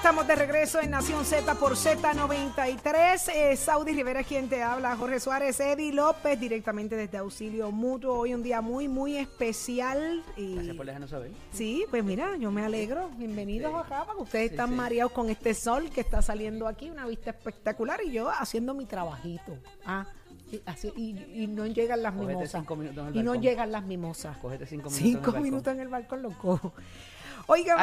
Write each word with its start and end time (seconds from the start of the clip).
Estamos 0.00 0.26
de 0.26 0.34
regreso 0.34 0.80
en 0.80 0.90
Nación 0.92 1.26
Z 1.26 1.54
por 1.56 1.72
Z93. 1.76 3.30
Eh, 3.34 3.54
Saudi 3.56 3.92
Rivera 3.92 4.20
es 4.20 4.26
quien 4.26 4.48
te 4.48 4.62
habla. 4.62 4.96
Jorge 4.96 5.20
Suárez, 5.20 5.60
Eddie 5.60 5.92
López, 5.92 6.40
directamente 6.40 6.96
desde 6.96 7.18
Auxilio 7.18 7.70
Mutuo. 7.70 8.20
Hoy 8.20 8.32
un 8.32 8.42
día 8.42 8.62
muy, 8.62 8.88
muy 8.88 9.18
especial. 9.18 10.24
Y... 10.38 10.54
Gracias 10.54 10.76
por 10.76 10.86
dejarnos 10.86 11.10
saber. 11.10 11.30
Sí, 11.52 11.84
pues 11.90 12.02
mira, 12.02 12.34
yo 12.38 12.50
me 12.50 12.64
alegro. 12.64 13.10
Bienvenidos 13.18 13.74
acá, 13.74 14.04
porque 14.06 14.22
ustedes 14.22 14.48
Sí, 14.48 14.54
están 14.54 14.70
sí. 14.70 14.74
mareados 14.74 15.12
con 15.12 15.28
este 15.28 15.52
sol 15.52 15.90
que 15.90 16.00
está 16.00 16.22
saliendo 16.22 16.66
aquí, 16.66 16.88
una 16.88 17.06
vista 17.06 17.30
espectacular, 17.30 18.00
y 18.02 18.10
yo 18.10 18.30
haciendo 18.30 18.72
mi 18.72 18.86
trabajito. 18.86 19.58
Ah, 19.84 20.06
y, 20.50 20.62
así- 20.64 20.92
y- 20.96 21.42
y 21.42 21.46
no 21.46 21.66
llegan 21.66 22.02
las 22.02 22.14
Cógete 22.14 22.32
mimosas. 22.36 22.60
cinco 22.62 22.74
minutos 22.76 23.02
en 23.02 23.08
el 23.08 23.16
Y 23.16 23.22
no 23.22 23.34
llegan 23.34 23.70
las 23.70 23.84
mimosas. 23.84 24.36
Cógete 24.38 24.64
cinco 24.66 24.88
minutos. 24.88 24.98
Cinco 24.98 25.18
en 25.18 25.18
el 25.18 25.24
balcón. 25.26 25.42
minutos 25.42 25.74
en 25.74 25.80
el 25.80 25.88
balcón 25.88 26.22
lo 26.22 26.30
cojo. 26.38 26.72
Oígame. 27.46 27.82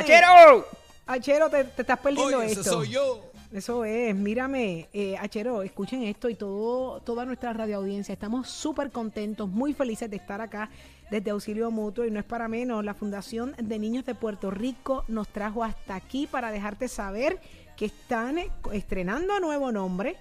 ¡Achero! 1.08 1.50
Te, 1.50 1.64
te 1.64 1.82
estás 1.82 2.00
perdiendo 2.00 2.38
Oye, 2.40 2.48
esto. 2.48 2.62
ese 2.62 2.70
soy 2.70 2.90
yo. 2.90 3.32
Eso 3.52 3.86
es, 3.86 4.14
mírame, 4.14 4.90
eh, 4.92 5.16
Achero, 5.18 5.62
escuchen 5.64 6.04
esto 6.04 6.28
y 6.28 6.36
todo, 6.36 7.00
toda 7.00 7.24
nuestra 7.24 7.54
radio 7.54 7.78
audiencia. 7.78 8.12
Estamos 8.12 8.50
súper 8.50 8.92
contentos, 8.92 9.48
muy 9.48 9.74
felices 9.74 10.10
de 10.10 10.18
estar 10.18 10.42
acá 10.42 10.70
desde 11.10 11.32
Auxilio 11.32 11.72
Mutuo 11.72 12.04
y 12.06 12.12
no 12.12 12.20
es 12.20 12.26
para 12.26 12.50
menos. 12.50 12.84
La 12.84 12.94
Fundación 12.94 13.56
de 13.58 13.80
Niños 13.80 14.06
de 14.06 14.16
Puerto 14.16 14.52
Rico 14.52 15.06
nos 15.08 15.30
trajo 15.30 15.64
hasta 15.64 15.96
aquí 15.96 16.28
para 16.28 16.52
dejarte 16.52 16.90
saber 16.90 17.40
que 17.78 17.86
están 17.86 18.38
estrenando 18.74 19.40
nuevo 19.40 19.72
nombre. 19.72 20.18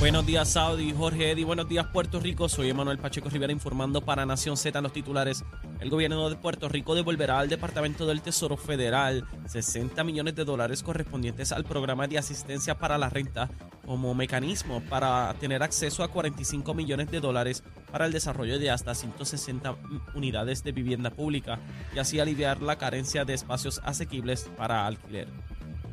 Buenos 0.01 0.25
días, 0.25 0.49
Saudi, 0.49 0.95
Jorge 0.95 1.31
Eddy. 1.31 1.45
Buenos 1.45 1.69
días, 1.69 1.87
Puerto 1.89 2.21
Rico. 2.21 2.49
Soy 2.49 2.71
Emanuel 2.71 2.97
Pacheco 2.97 3.29
Rivera 3.29 3.53
informando 3.53 4.01
para 4.01 4.25
Nación 4.25 4.57
Z 4.57 4.81
los 4.81 4.95
titulares. 4.95 5.45
El 5.79 5.91
gobierno 5.91 6.31
de 6.31 6.37
Puerto 6.37 6.71
Rico 6.71 6.95
devolverá 6.95 7.39
al 7.39 7.51
Departamento 7.51 8.07
del 8.07 8.23
Tesoro 8.23 8.57
Federal 8.57 9.27
60 9.47 10.03
millones 10.03 10.35
de 10.37 10.47
dólares 10.47 10.83
correspondientes 10.83 11.53
al 11.53 11.67
programa 11.67 12.09
de 12.09 12.17
asistencia 12.17 12.79
para 12.79 12.97
la 12.97 13.11
renta 13.11 13.51
como 13.85 14.15
mecanismo 14.15 14.83
para 14.89 15.35
tener 15.39 15.63
acceso 15.63 16.03
a 16.03 16.09
45 16.09 16.73
millones 16.73 17.11
de 17.11 17.21
dólares 17.21 17.63
para 17.93 18.07
el 18.07 18.13
desarrollo 18.13 18.59
de 18.59 18.71
hasta 18.71 18.95
160 18.95 19.77
unidades 20.15 20.65
de 20.65 20.73
vivienda 20.73 21.11
pública 21.11 21.59
y 21.95 21.99
así 21.99 22.21
aliviar 22.21 22.63
la 22.63 22.79
carencia 22.79 23.27
de 23.27 23.35
espacios 23.35 23.83
asequibles 23.85 24.51
para 24.57 24.87
alquiler. 24.87 25.29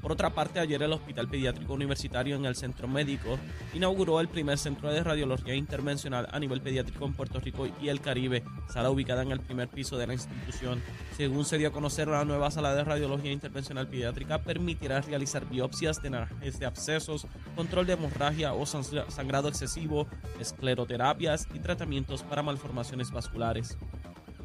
Por 0.07 0.13
otra 0.13 0.29
parte, 0.29 0.61
ayer 0.61 0.81
el 0.81 0.93
Hospital 0.93 1.27
Pediátrico 1.27 1.73
Universitario 1.73 2.37
en 2.37 2.45
el 2.45 2.55
Centro 2.55 2.87
Médico 2.87 3.37
inauguró 3.73 4.21
el 4.21 4.29
primer 4.29 4.57
centro 4.57 4.89
de 4.89 5.03
radiología 5.03 5.53
intervencional 5.53 6.29
a 6.31 6.39
nivel 6.39 6.61
pediátrico 6.61 7.03
en 7.05 7.11
Puerto 7.11 7.41
Rico 7.41 7.67
y 7.81 7.89
el 7.89 7.99
Caribe, 7.99 8.41
sala 8.69 8.89
ubicada 8.89 9.21
en 9.23 9.33
el 9.33 9.41
primer 9.41 9.67
piso 9.67 9.97
de 9.97 10.07
la 10.07 10.13
institución. 10.13 10.81
Según 11.17 11.43
se 11.43 11.57
dio 11.57 11.67
a 11.67 11.71
conocer, 11.73 12.07
la 12.07 12.23
nueva 12.23 12.49
sala 12.51 12.73
de 12.73 12.85
radiología 12.85 13.33
intervencional 13.33 13.89
pediátrica 13.89 14.41
permitirá 14.43 15.01
realizar 15.01 15.45
biopsias 15.45 16.01
de 16.01 16.07
de 16.07 16.65
abscesos, 16.65 17.27
control 17.57 17.85
de 17.85 17.91
hemorragia 17.91 18.53
o 18.53 18.61
sang- 18.65 19.09
sangrado 19.09 19.49
excesivo, 19.49 20.07
escleroterapias 20.39 21.49
y 21.53 21.59
tratamientos 21.59 22.23
para 22.23 22.41
malformaciones 22.43 23.11
vasculares. 23.11 23.77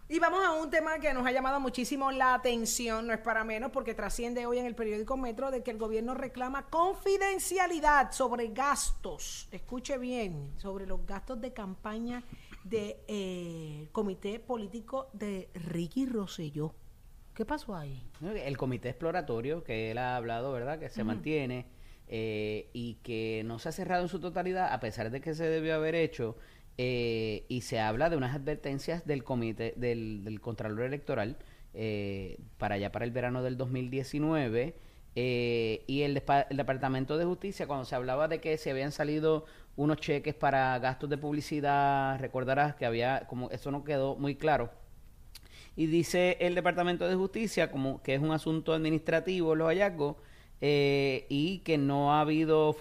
Y 0.08 0.20
vamos 0.20 0.46
a 0.46 0.52
un 0.52 0.70
tema 0.70 1.00
que 1.00 1.12
nos 1.16 1.26
ha 1.26 1.32
llamado 1.32 1.60
muchísimo 1.60 2.12
la 2.12 2.36
atención, 2.36 3.08
no 3.08 3.14
es 3.14 3.20
para 3.20 3.44
menos, 3.44 3.72
porque 3.72 3.96
trasciende 3.96 4.46
hoy 4.46 4.60
en 4.60 4.68
el 4.68 4.76
periódico 4.76 5.18
Metro 5.18 5.50
de 5.50 5.64
que 5.64 5.72
el 5.72 5.80
gobierno 5.80 6.14
reclama 6.14 6.70
confidencialidad 6.70 8.12
sobre 8.12 8.50
gastos, 8.50 9.48
escuche 9.52 9.98
bien, 9.98 10.54
sobre 10.58 10.86
los 10.86 11.04
gastos 11.08 11.42
de 11.42 11.54
campaña 11.54 12.24
del 12.66 12.96
de, 13.08 13.90
comité 13.92 14.40
político 14.40 15.10
de 15.14 15.50
Ricky 15.54 16.06
Rosselló. 16.08 16.74
¿Qué 17.34 17.46
pasó 17.46 17.76
ahí? 17.76 18.02
El 18.22 18.58
comité 18.58 18.90
exploratorio 18.90 19.64
que 19.64 19.92
él 19.92 19.98
ha 19.98 20.16
hablado, 20.16 20.52
¿verdad? 20.52 20.80
Que 20.80 20.90
se 20.90 21.04
mantiene 21.04 21.68
eh, 22.08 22.70
y 22.74 22.96
que 23.04 23.44
no 23.46 23.60
se 23.60 23.70
ha 23.70 23.72
cerrado 23.72 24.04
en 24.04 24.10
su 24.10 24.20
totalidad, 24.20 24.74
a 24.74 24.80
pesar 24.80 25.12
de 25.12 25.22
que 25.22 25.36
se 25.36 25.44
debió 25.46 25.76
haber 25.76 25.96
hecho 25.96 26.38
eh, 26.78 27.46
y 27.50 27.62
se 27.62 27.80
habla 27.80 28.10
de 28.10 28.18
unas 28.18 28.36
advertencias 28.36 29.06
del 29.06 29.24
comité, 29.24 29.74
del, 29.76 30.24
del 30.24 30.42
Contralor 30.42 30.86
Electoral 30.86 31.38
eh, 31.74 32.40
para 32.58 32.76
allá, 32.76 32.92
para 32.92 33.06
el 33.06 33.12
verano 33.12 33.44
del 33.44 33.58
2019. 33.58 34.76
Eh, 35.16 35.84
y 35.88 36.02
el, 36.02 36.14
Departamento 36.14 37.18
de 37.18 37.26
Justicia, 37.26 37.68
cuando 37.68 37.86
se 37.86 37.96
hablaba 37.96 38.28
de 38.28 38.42
que 38.42 38.58
se 38.58 38.72
habían 38.72 38.92
salido 38.92 39.46
unos 39.76 39.98
cheques 39.98 40.36
para 40.36 40.78
gastos 40.80 41.10
de 41.10 41.18
publicidad, 41.18 42.20
recordarás 42.20 42.76
que 42.76 42.86
había, 42.86 43.26
como 43.28 43.50
eso 43.52 43.72
no 43.72 43.84
quedó 43.84 44.16
muy 44.16 44.36
claro. 44.36 44.72
Y 45.76 45.88
dice 45.88 46.38
el 46.40 46.56
Departamento 46.56 47.08
de 47.08 47.16
Justicia 47.16 47.72
como 47.72 48.02
que 48.02 48.16
es 48.16 48.22
un 48.22 48.32
asunto 48.32 48.74
administrativo 48.74 49.56
los 49.56 49.68
hallazgos 49.68 50.16
y 50.62 51.60
que 51.66 51.78
no 51.78 52.14
ha 52.14 52.22
habido 52.22 52.76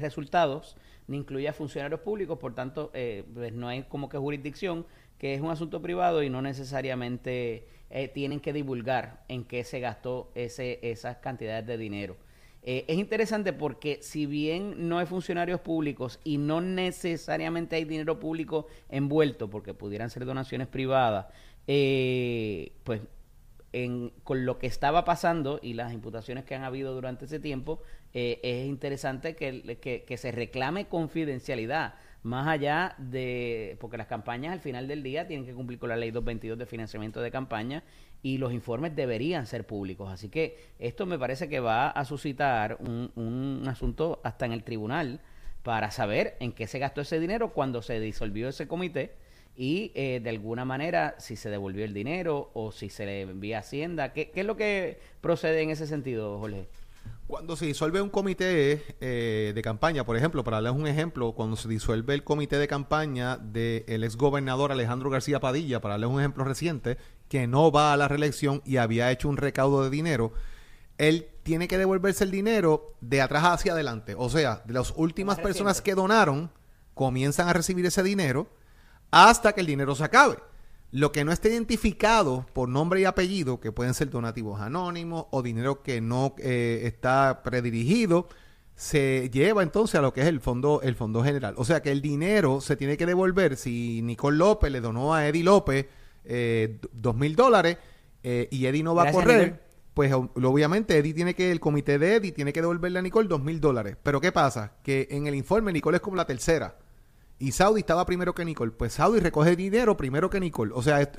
resultados 0.00 0.76
ni 1.06 1.18
incluye 1.18 1.48
a 1.48 1.52
funcionarios 1.52 2.00
públicos, 2.00 2.38
por 2.38 2.54
tanto, 2.54 2.90
eh, 2.94 3.24
pues 3.34 3.52
no 3.52 3.68
hay 3.68 3.84
como 3.84 4.08
que 4.08 4.18
jurisdicción, 4.18 4.86
que 5.18 5.34
es 5.34 5.40
un 5.40 5.50
asunto 5.50 5.82
privado 5.82 6.22
y 6.22 6.30
no 6.30 6.42
necesariamente 6.42 7.66
eh, 7.92 8.08
tienen 8.08 8.40
que 8.40 8.52
divulgar 8.52 9.24
en 9.28 9.44
qué 9.44 9.64
se 9.64 9.80
gastó 9.80 10.30
ese, 10.34 10.78
esas 10.82 11.18
cantidades 11.18 11.66
de 11.66 11.78
dinero. 11.78 12.16
Eh, 12.64 12.84
es 12.86 12.96
interesante 12.96 13.52
porque 13.52 13.98
si 14.02 14.26
bien 14.26 14.88
no 14.88 14.98
hay 14.98 15.06
funcionarios 15.06 15.60
públicos 15.60 16.20
y 16.22 16.38
no 16.38 16.60
necesariamente 16.60 17.76
hay 17.76 17.84
dinero 17.84 18.20
público 18.20 18.66
envuelto, 18.88 19.50
porque 19.50 19.74
pudieran 19.74 20.10
ser 20.10 20.24
donaciones 20.24 20.68
privadas, 20.68 21.26
pues 21.64 23.00
con 24.22 24.44
lo 24.44 24.58
que 24.58 24.66
estaba 24.66 25.04
pasando 25.04 25.58
y 25.62 25.74
las 25.74 25.92
imputaciones 25.92 26.44
que 26.44 26.54
han 26.54 26.62
habido 26.62 26.94
durante 26.94 27.24
ese 27.24 27.40
tiempo, 27.40 27.80
eh, 28.12 28.38
es 28.42 28.66
interesante 28.66 29.34
que, 29.34 30.16
se 30.16 30.32
reclame 30.32 30.86
confidencialidad, 30.86 31.94
más 32.22 32.46
allá 32.46 32.94
de, 32.98 33.76
porque 33.80 33.96
las 33.96 34.06
campañas 34.06 34.52
al 34.52 34.60
final 34.60 34.86
del 34.88 35.02
día 35.02 35.26
tienen 35.26 35.44
que 35.44 35.54
cumplir 35.54 35.78
con 35.78 35.88
la 35.88 35.96
ley 35.96 36.10
222 36.10 36.58
de 36.58 36.66
financiamiento 36.66 37.20
de 37.20 37.30
campaña 37.30 37.82
y 38.22 38.38
los 38.38 38.52
informes 38.52 38.94
deberían 38.94 39.46
ser 39.46 39.66
públicos. 39.66 40.10
Así 40.10 40.28
que 40.28 40.56
esto 40.78 41.06
me 41.06 41.18
parece 41.18 41.48
que 41.48 41.60
va 41.60 41.88
a 41.88 42.04
suscitar 42.04 42.78
un, 42.80 43.10
un 43.16 43.66
asunto 43.66 44.20
hasta 44.22 44.46
en 44.46 44.52
el 44.52 44.62
tribunal 44.62 45.20
para 45.62 45.90
saber 45.90 46.36
en 46.40 46.52
qué 46.52 46.66
se 46.66 46.78
gastó 46.78 47.00
ese 47.00 47.20
dinero 47.20 47.52
cuando 47.52 47.82
se 47.82 48.00
disolvió 48.00 48.48
ese 48.48 48.66
comité 48.66 49.12
y 49.56 49.92
eh, 49.94 50.20
de 50.22 50.30
alguna 50.30 50.64
manera 50.64 51.14
si 51.18 51.36
se 51.36 51.50
devolvió 51.50 51.84
el 51.84 51.92
dinero 51.92 52.50
o 52.54 52.72
si 52.72 52.88
se 52.88 53.04
le 53.04 53.22
envía 53.22 53.58
a 53.58 53.60
Hacienda. 53.60 54.12
¿Qué, 54.12 54.30
es 54.34 54.46
lo 54.46 54.56
que 54.56 54.98
procede 55.20 55.62
en 55.62 55.70
ese 55.70 55.86
sentido, 55.86 56.38
Jorge? 56.38 56.66
Cuando 57.32 57.56
se 57.56 57.64
disuelve 57.64 58.02
un 58.02 58.10
comité 58.10 58.84
eh, 59.00 59.52
de 59.54 59.62
campaña, 59.62 60.04
por 60.04 60.18
ejemplo, 60.18 60.44
para 60.44 60.58
darles 60.58 60.78
un 60.78 60.86
ejemplo, 60.86 61.32
cuando 61.32 61.56
se 61.56 61.66
disuelve 61.66 62.12
el 62.12 62.24
comité 62.24 62.58
de 62.58 62.68
campaña 62.68 63.38
del 63.38 64.04
ex 64.04 64.16
gobernador 64.16 64.70
Alejandro 64.70 65.08
García 65.08 65.40
Padilla, 65.40 65.80
para 65.80 65.94
darles 65.94 66.10
un 66.10 66.20
ejemplo 66.20 66.44
reciente, 66.44 66.98
que 67.30 67.46
no 67.46 67.72
va 67.72 67.94
a 67.94 67.96
la 67.96 68.06
reelección 68.06 68.60
y 68.66 68.76
había 68.76 69.10
hecho 69.10 69.30
un 69.30 69.38
recaudo 69.38 69.82
de 69.82 69.88
dinero, 69.88 70.34
él 70.98 71.26
tiene 71.42 71.68
que 71.68 71.78
devolverse 71.78 72.22
el 72.24 72.30
dinero 72.30 72.96
de 73.00 73.22
atrás 73.22 73.44
hacia 73.44 73.72
adelante. 73.72 74.14
O 74.14 74.28
sea, 74.28 74.60
de 74.66 74.74
las 74.74 74.92
últimas 74.94 75.40
personas 75.40 75.80
que 75.80 75.94
donaron, 75.94 76.50
comienzan 76.92 77.48
a 77.48 77.54
recibir 77.54 77.86
ese 77.86 78.02
dinero 78.02 78.46
hasta 79.10 79.54
que 79.54 79.62
el 79.62 79.68
dinero 79.68 79.94
se 79.94 80.04
acabe. 80.04 80.36
Lo 80.92 81.10
que 81.10 81.24
no 81.24 81.32
esté 81.32 81.48
identificado 81.48 82.44
por 82.52 82.68
nombre 82.68 83.00
y 83.00 83.06
apellido, 83.06 83.60
que 83.60 83.72
pueden 83.72 83.94
ser 83.94 84.10
donativos 84.10 84.60
anónimos 84.60 85.24
o 85.30 85.42
dinero 85.42 85.82
que 85.82 86.02
no 86.02 86.34
eh, 86.36 86.82
está 86.84 87.42
predirigido, 87.42 88.28
se 88.74 89.30
lleva 89.30 89.62
entonces 89.62 89.94
a 89.94 90.02
lo 90.02 90.12
que 90.12 90.20
es 90.20 90.26
el 90.26 90.40
fondo, 90.40 90.82
el 90.82 90.94
fondo 90.94 91.24
general. 91.24 91.54
O 91.56 91.64
sea 91.64 91.80
que 91.80 91.90
el 91.90 92.02
dinero 92.02 92.60
se 92.60 92.76
tiene 92.76 92.98
que 92.98 93.06
devolver. 93.06 93.56
Si 93.56 94.02
Nicole 94.02 94.36
López 94.36 94.70
le 94.70 94.82
donó 94.82 95.14
a 95.14 95.26
Eddie 95.26 95.44
López 95.44 95.86
eh, 96.26 96.78
dos 96.92 97.16
mil 97.16 97.36
dólares 97.36 97.78
eh, 98.22 98.48
y 98.50 98.66
Eddie 98.66 98.82
no 98.82 98.94
va 98.94 99.08
a 99.08 99.12
correr, 99.12 99.62
pues 99.94 100.12
obviamente 100.12 100.98
Eddie 100.98 101.14
tiene 101.14 101.34
que, 101.34 101.52
el 101.52 101.60
comité 101.60 101.98
de 101.98 102.16
Eddie 102.16 102.32
tiene 102.32 102.52
que 102.52 102.60
devolverle 102.60 102.98
a 102.98 103.02
Nicole 103.02 103.28
dos 103.28 103.42
mil 103.42 103.62
dólares. 103.62 103.96
Pero 104.02 104.20
¿qué 104.20 104.30
pasa? 104.30 104.74
Que 104.82 105.08
en 105.10 105.26
el 105.26 105.34
informe 105.36 105.72
Nicole 105.72 105.96
es 105.96 106.02
como 106.02 106.16
la 106.16 106.26
tercera 106.26 106.76
y 107.42 107.50
Saudi 107.50 107.80
estaba 107.80 108.06
primero 108.06 108.36
que 108.36 108.44
Nicole. 108.44 108.70
Pues 108.70 108.92
Saudi 108.92 109.18
recoge 109.18 109.56
dinero 109.56 109.96
primero 109.96 110.30
que 110.30 110.38
Nicole. 110.38 110.70
O 110.76 110.80
sea, 110.80 111.10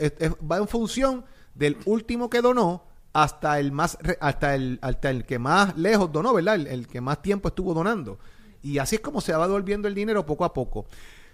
va 0.50 0.58
en 0.58 0.70
función 0.70 1.26
del 1.54 1.78
último 1.84 2.30
que 2.30 2.42
donó 2.42 2.86
hasta 3.12 3.60
el 3.60 3.74
más 3.74 3.98
hasta 4.22 4.56
el 4.56 4.80
hasta 4.82 5.10
el 5.10 5.26
que 5.26 5.38
más 5.38 5.78
lejos 5.78 6.14
donó, 6.14 6.34
¿verdad? 6.34 6.56
El, 6.56 6.88
que 6.88 7.02
más 7.02 7.22
tiempo 7.22 7.50
estuvo 7.50 7.74
donando. 7.74 8.20
Y 8.62 8.78
así 8.78 8.96
es 8.96 9.02
como 9.02 9.20
se 9.20 9.34
va 9.34 9.48
devolviendo 9.48 9.90
el 9.90 9.96
dinero 9.96 10.26
poco 10.26 10.46
a 10.46 10.54
poco. 10.54 10.86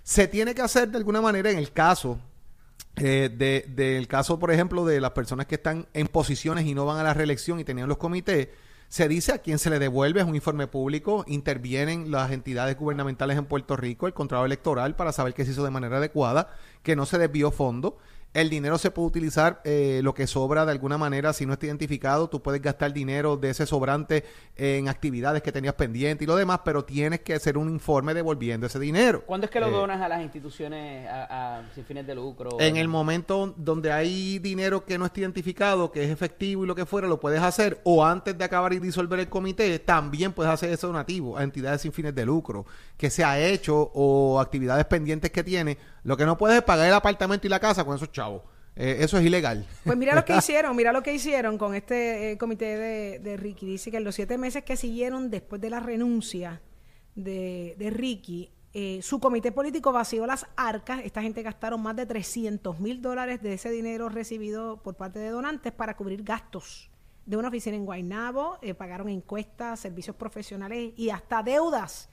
Se 0.01 0.27
tiene 0.27 0.56
que 0.56 0.63
hacer 0.63 0.89
de 0.89 0.97
alguna 0.97 1.21
manera 1.21 1.51
en 1.51 1.59
el 1.59 1.71
caso 1.71 2.18
eh, 2.95 3.30
del 3.69 4.07
caso, 4.07 4.39
por 4.39 4.50
ejemplo, 4.50 4.86
de 4.86 5.00
las 5.00 5.12
personas 5.12 5.45
que 5.45 5.53
están 5.53 5.88
en 5.94 6.07
posiciones 6.07 6.65
y 6.65 6.74
no 6.74 6.88
van 6.88 6.97
a 6.97 7.03
la 7.03 7.13
reelección 7.13 7.59
y 7.59 7.63
tenían 7.63 7.88
los 7.88 8.00
comités 8.00 8.47
se 8.89 9.07
dice 9.07 9.31
a 9.31 9.38
quién 9.38 9.59
se 9.59 9.69
le 9.69 9.77
devuelve, 9.77 10.19
es 10.19 10.25
un 10.25 10.36
informe 10.36 10.65
público, 10.65 11.24
intervienen 11.27 12.09
las 12.09 12.31
entidades 12.31 12.75
gubernamentales 12.75 13.38
en 13.38 13.45
Puerto 13.45 13.77
Rico, 13.77 14.07
el 14.07 14.13
Contralor 14.13 14.47
Electoral, 14.47 14.95
para 14.95 15.12
saber 15.12 15.36
que 15.36 15.45
se 15.45 15.51
hizo 15.51 15.63
de 15.63 15.69
manera 15.69 15.97
adecuada, 15.97 16.50
que 16.81 16.95
no 16.95 17.06
se 17.06 17.19
desvió 17.19 17.51
fondo 17.51 18.00
el 18.34 18.50
dinero 18.50 18.77
se 18.77 18.92
puede 18.92 19.08
utilizar, 19.08 19.60
eh, 19.63 20.01
lo 20.03 20.13
que 20.13 20.27
sobra 20.27 20.65
de 20.65 20.72
alguna 20.72 20.98
manera, 21.00 21.34
si 21.34 21.48
no 21.48 21.53
está 21.53 21.65
identificado, 21.65 22.30
tú 22.30 22.42
puedes 22.44 22.62
gastar 22.62 22.94
dinero 22.94 23.38
de 23.38 23.50
ese 23.50 23.65
sobrante 23.65 24.24
en 24.56 24.88
actividades 24.88 25.42
que 25.42 25.51
tenías 25.51 25.74
pendiente 25.74 26.25
y 26.25 26.27
lo 26.27 26.36
demás, 26.36 26.60
pero 26.63 26.86
tienes 26.86 27.22
que 27.22 27.34
hacer 27.34 27.58
un 27.58 27.70
informe 27.70 28.13
devolviendo 28.13 28.68
ese 28.68 28.80
dinero. 28.80 29.24
¿Cuándo 29.25 29.46
es 29.46 29.51
que 29.51 29.60
lo 29.60 29.70
eh, 29.70 29.72
donas 29.72 30.00
a 30.00 30.08
las 30.08 30.22
instituciones 30.22 31.10
sin 31.74 31.86
fines 31.86 32.06
de 32.06 32.13
lucro? 32.13 32.58
En 32.60 32.77
el 32.77 32.88
momento 32.88 33.53
donde 33.58 33.92
hay 33.92 34.38
dinero 34.38 34.86
que 34.86 35.00
no 35.00 35.06
está 35.08 35.22
identificado, 35.22 35.92
que 35.92 36.03
es 36.03 36.12
efectivo 36.12 36.63
y 36.63 36.68
lo 36.68 36.75
que 36.75 36.86
fuera, 36.86 37.08
lo 37.08 37.20
puedes 37.20 37.42
hacer, 37.42 37.82
o 37.84 38.06
antes 38.06 38.38
de 38.38 38.44
acabar 38.44 38.74
y 38.74 38.80
disolver 38.80 39.20
el 39.20 39.30
comité, 39.30 39.80
también 39.80 40.34
puedes 40.34 40.53
hacer 40.53 40.70
ese 40.70 40.86
donativo 40.86 41.36
a 41.36 41.44
entidades 41.44 41.82
sin 41.82 41.94
fines 41.94 42.13
de 42.13 42.25
lucro, 42.25 42.68
que 42.96 43.10
se 43.10 43.24
ha 43.24 43.39
hecho 43.39 43.92
o 43.94 44.39
actividades 44.39 44.86
pendientes 44.86 45.32
que 45.32 45.44
tiene 45.44 45.77
lo 46.03 46.18
que 46.18 46.25
no 46.25 46.38
puedes 46.38 46.58
es 46.58 46.63
pagar 46.63 46.88
el 46.88 46.94
apartamento 46.94 47.46
y 47.46 47.50
la 47.50 47.60
casa 47.60 47.84
con 47.84 47.96
esos 47.96 48.12
chavos. 48.20 48.42
Eh, 48.76 48.98
eso 49.00 49.18
es 49.18 49.26
ilegal. 49.26 49.66
Pues 49.84 49.98
mira 49.98 50.14
lo 50.14 50.26
que 50.26 50.36
hicieron, 50.38 50.76
mira 50.76 50.92
lo 50.92 51.02
que 51.02 51.14
hicieron 51.14 51.58
con 51.58 51.74
este 51.74 52.32
eh, 52.32 52.38
comité 52.38 53.20
de, 53.20 53.38
Ricky. 53.38 53.66
Dice 53.66 53.92
que 53.92 53.98
en 53.98 54.04
los 54.04 54.16
siete 54.16 54.38
meses 54.38 54.64
que 54.64 54.76
siguieron 54.76 55.30
después 55.30 55.62
de 55.62 55.70
la 55.70 55.80
renuncia 55.80 56.62
de, 57.16 57.76
Ricky, 57.94 58.52
eh, 58.74 59.00
su 59.02 59.20
comité 59.20 59.52
político 59.52 59.92
vació 59.92 60.26
las 60.26 60.46
arcas. 60.58 61.02
Esta 61.04 61.22
gente 61.22 61.44
gastaron 61.44 61.82
más 61.82 61.96
de 61.96 62.06
300 62.06 62.80
mil 62.80 63.02
dólares 63.02 63.42
de 63.42 63.54
ese 63.54 63.72
dinero 63.72 64.10
recibido 64.10 64.82
por 64.84 64.96
parte 64.96 65.20
de 65.20 65.30
donantes 65.30 65.72
para 65.72 65.96
cubrir 65.96 66.24
gastos 66.24 66.92
de 67.26 67.38
una 67.38 67.48
oficina 67.48 67.78
en 67.78 67.86
Guaynabo. 67.86 68.60
pagaron 68.78 69.10
encuestas, 69.10 69.80
servicios 69.80 70.16
profesionales 70.16 70.94
y 70.98 71.10
hasta 71.10 71.42
deudas 71.44 72.10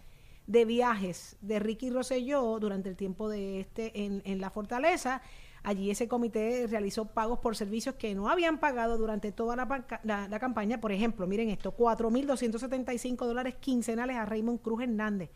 de 0.46 0.64
viajes 0.64 1.36
de 1.40 1.58
Ricky 1.58 1.90
Rosselló 1.90 2.58
durante 2.60 2.88
el 2.88 2.96
tiempo 2.96 3.28
de 3.28 3.60
este 3.60 4.04
en, 4.04 4.22
en 4.24 4.40
la 4.40 4.50
fortaleza. 4.50 5.22
Allí 5.66 5.90
ese 5.90 6.06
comité 6.06 6.68
realizó 6.68 7.06
pagos 7.06 7.40
por 7.40 7.56
servicios 7.56 7.96
que 7.96 8.14
no 8.14 8.28
habían 8.28 8.58
pagado 8.58 8.96
durante 8.98 9.32
toda 9.32 9.56
la, 9.56 10.38
campaña. 10.38 10.80
Por 10.80 10.92
ejemplo, 10.92 11.26
miren 11.26 11.50
esto, 11.50 11.76
4.275 11.76 13.26
dólares 13.26 13.56
quincenales 13.56 14.16
a 14.16 14.26
Raymond 14.26 14.60
Cruz 14.60 14.82
Hernández 14.84 15.28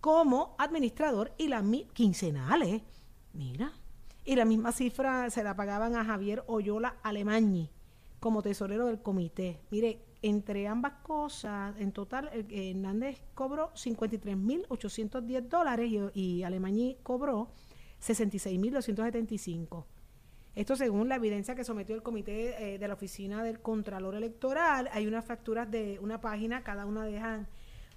como 0.00 0.56
administrador 0.58 1.30
y 1.38 1.46
las 1.46 1.62
quincenales, 1.92 2.82
mira, 3.32 3.72
y 4.24 4.34
la 4.34 4.44
misma 4.44 4.72
cifra 4.72 5.30
se 5.30 5.44
la 5.44 5.54
pagaban 5.54 5.94
a 5.94 6.04
Javier 6.04 6.42
Oyola 6.48 6.96
Alemañi 7.04 7.70
como 8.18 8.42
tesorero 8.42 8.86
del 8.86 9.00
comité. 9.02 9.60
Mire, 9.70 10.02
entre 10.20 10.66
ambas 10.66 10.94
cosas, 11.04 11.78
en 11.78 11.92
total, 11.92 12.28
eh, 12.32 12.72
Hernández 12.72 13.22
cobró 13.34 13.70
53.810 13.74 15.42
dólares 15.42 15.92
y, 16.12 16.20
y 16.20 16.42
Alemañí 16.42 16.96
cobró 17.04 17.52
66.275. 18.00 19.84
Esto 20.54 20.76
según 20.76 21.08
la 21.08 21.16
evidencia 21.16 21.54
que 21.54 21.64
sometió 21.64 21.94
el 21.94 22.02
comité 22.02 22.74
eh, 22.74 22.78
de 22.78 22.88
la 22.88 22.94
oficina 22.94 23.44
del 23.44 23.60
Contralor 23.60 24.14
Electoral. 24.16 24.88
Hay 24.92 25.06
unas 25.06 25.24
facturas 25.24 25.70
de 25.70 25.98
una 26.00 26.20
página, 26.20 26.64
cada 26.64 26.86
una 26.86 27.04
dejan 27.04 27.46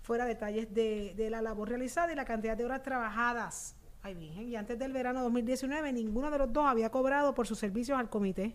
fuera 0.02 0.26
detalles 0.26 0.74
de, 0.74 1.14
de 1.16 1.30
la 1.30 1.42
labor 1.42 1.70
realizada 1.70 2.12
y 2.12 2.16
la 2.16 2.26
cantidad 2.26 2.56
de 2.56 2.66
horas 2.66 2.84
trabajadas. 2.84 3.76
Ay, 4.02 4.16
virgen, 4.16 4.50
y 4.50 4.56
antes 4.58 4.78
del 4.78 4.92
verano 4.92 5.24
2019 5.24 5.94
ninguno 5.94 6.30
de 6.30 6.38
los 6.38 6.52
dos 6.52 6.66
había 6.66 6.90
cobrado 6.90 7.34
por 7.34 7.48
sus 7.48 7.58
servicios 7.58 7.98
al 7.98 8.10
comité. 8.10 8.54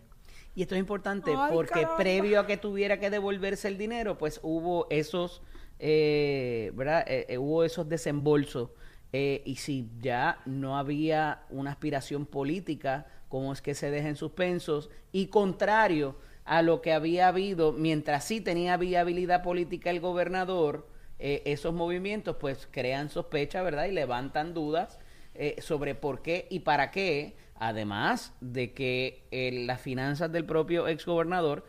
Y 0.54 0.62
esto 0.62 0.74
es 0.74 0.80
importante 0.80 1.32
Ay, 1.34 1.52
porque 1.54 1.80
caramba. 1.80 1.96
previo 1.96 2.40
a 2.40 2.46
que 2.46 2.56
tuviera 2.56 3.00
que 3.00 3.10
devolverse 3.10 3.68
el 3.68 3.78
dinero, 3.78 4.18
pues 4.18 4.40
hubo 4.42 4.86
esos, 4.90 5.42
eh, 5.78 6.70
¿verdad? 6.74 7.04
Eh, 7.06 7.26
eh, 7.28 7.38
hubo 7.38 7.64
esos 7.64 7.88
desembolsos. 7.88 8.70
Eh, 9.12 9.42
y 9.46 9.56
si 9.56 9.88
ya 10.00 10.40
no 10.44 10.76
había 10.78 11.42
una 11.50 11.70
aspiración 11.70 12.26
política, 12.26 13.06
¿cómo 13.28 13.52
es 13.52 13.62
que 13.62 13.74
se 13.74 13.90
deja 13.90 14.08
en 14.08 14.16
suspensos? 14.16 14.90
Y 15.12 15.26
contrario 15.28 16.16
a 16.44 16.62
lo 16.62 16.80
que 16.82 16.92
había 16.92 17.28
habido, 17.28 17.72
mientras 17.72 18.24
sí 18.24 18.40
tenía 18.40 18.76
viabilidad 18.76 19.42
política 19.42 19.90
el 19.90 20.00
gobernador, 20.00 20.88
eh, 21.18 21.42
esos 21.46 21.74
movimientos 21.74 22.36
pues 22.38 22.68
crean 22.70 23.08
sospecha, 23.10 23.62
¿verdad? 23.62 23.86
Y 23.86 23.92
levantan 23.92 24.54
dudas 24.54 24.98
eh, 25.34 25.56
sobre 25.60 25.94
por 25.94 26.22
qué 26.22 26.46
y 26.50 26.60
para 26.60 26.90
qué, 26.90 27.36
además 27.56 28.34
de 28.40 28.72
que 28.72 29.26
eh, 29.30 29.64
las 29.66 29.80
finanzas 29.80 30.30
del 30.32 30.44
propio 30.44 30.86
exgobernador 30.88 31.64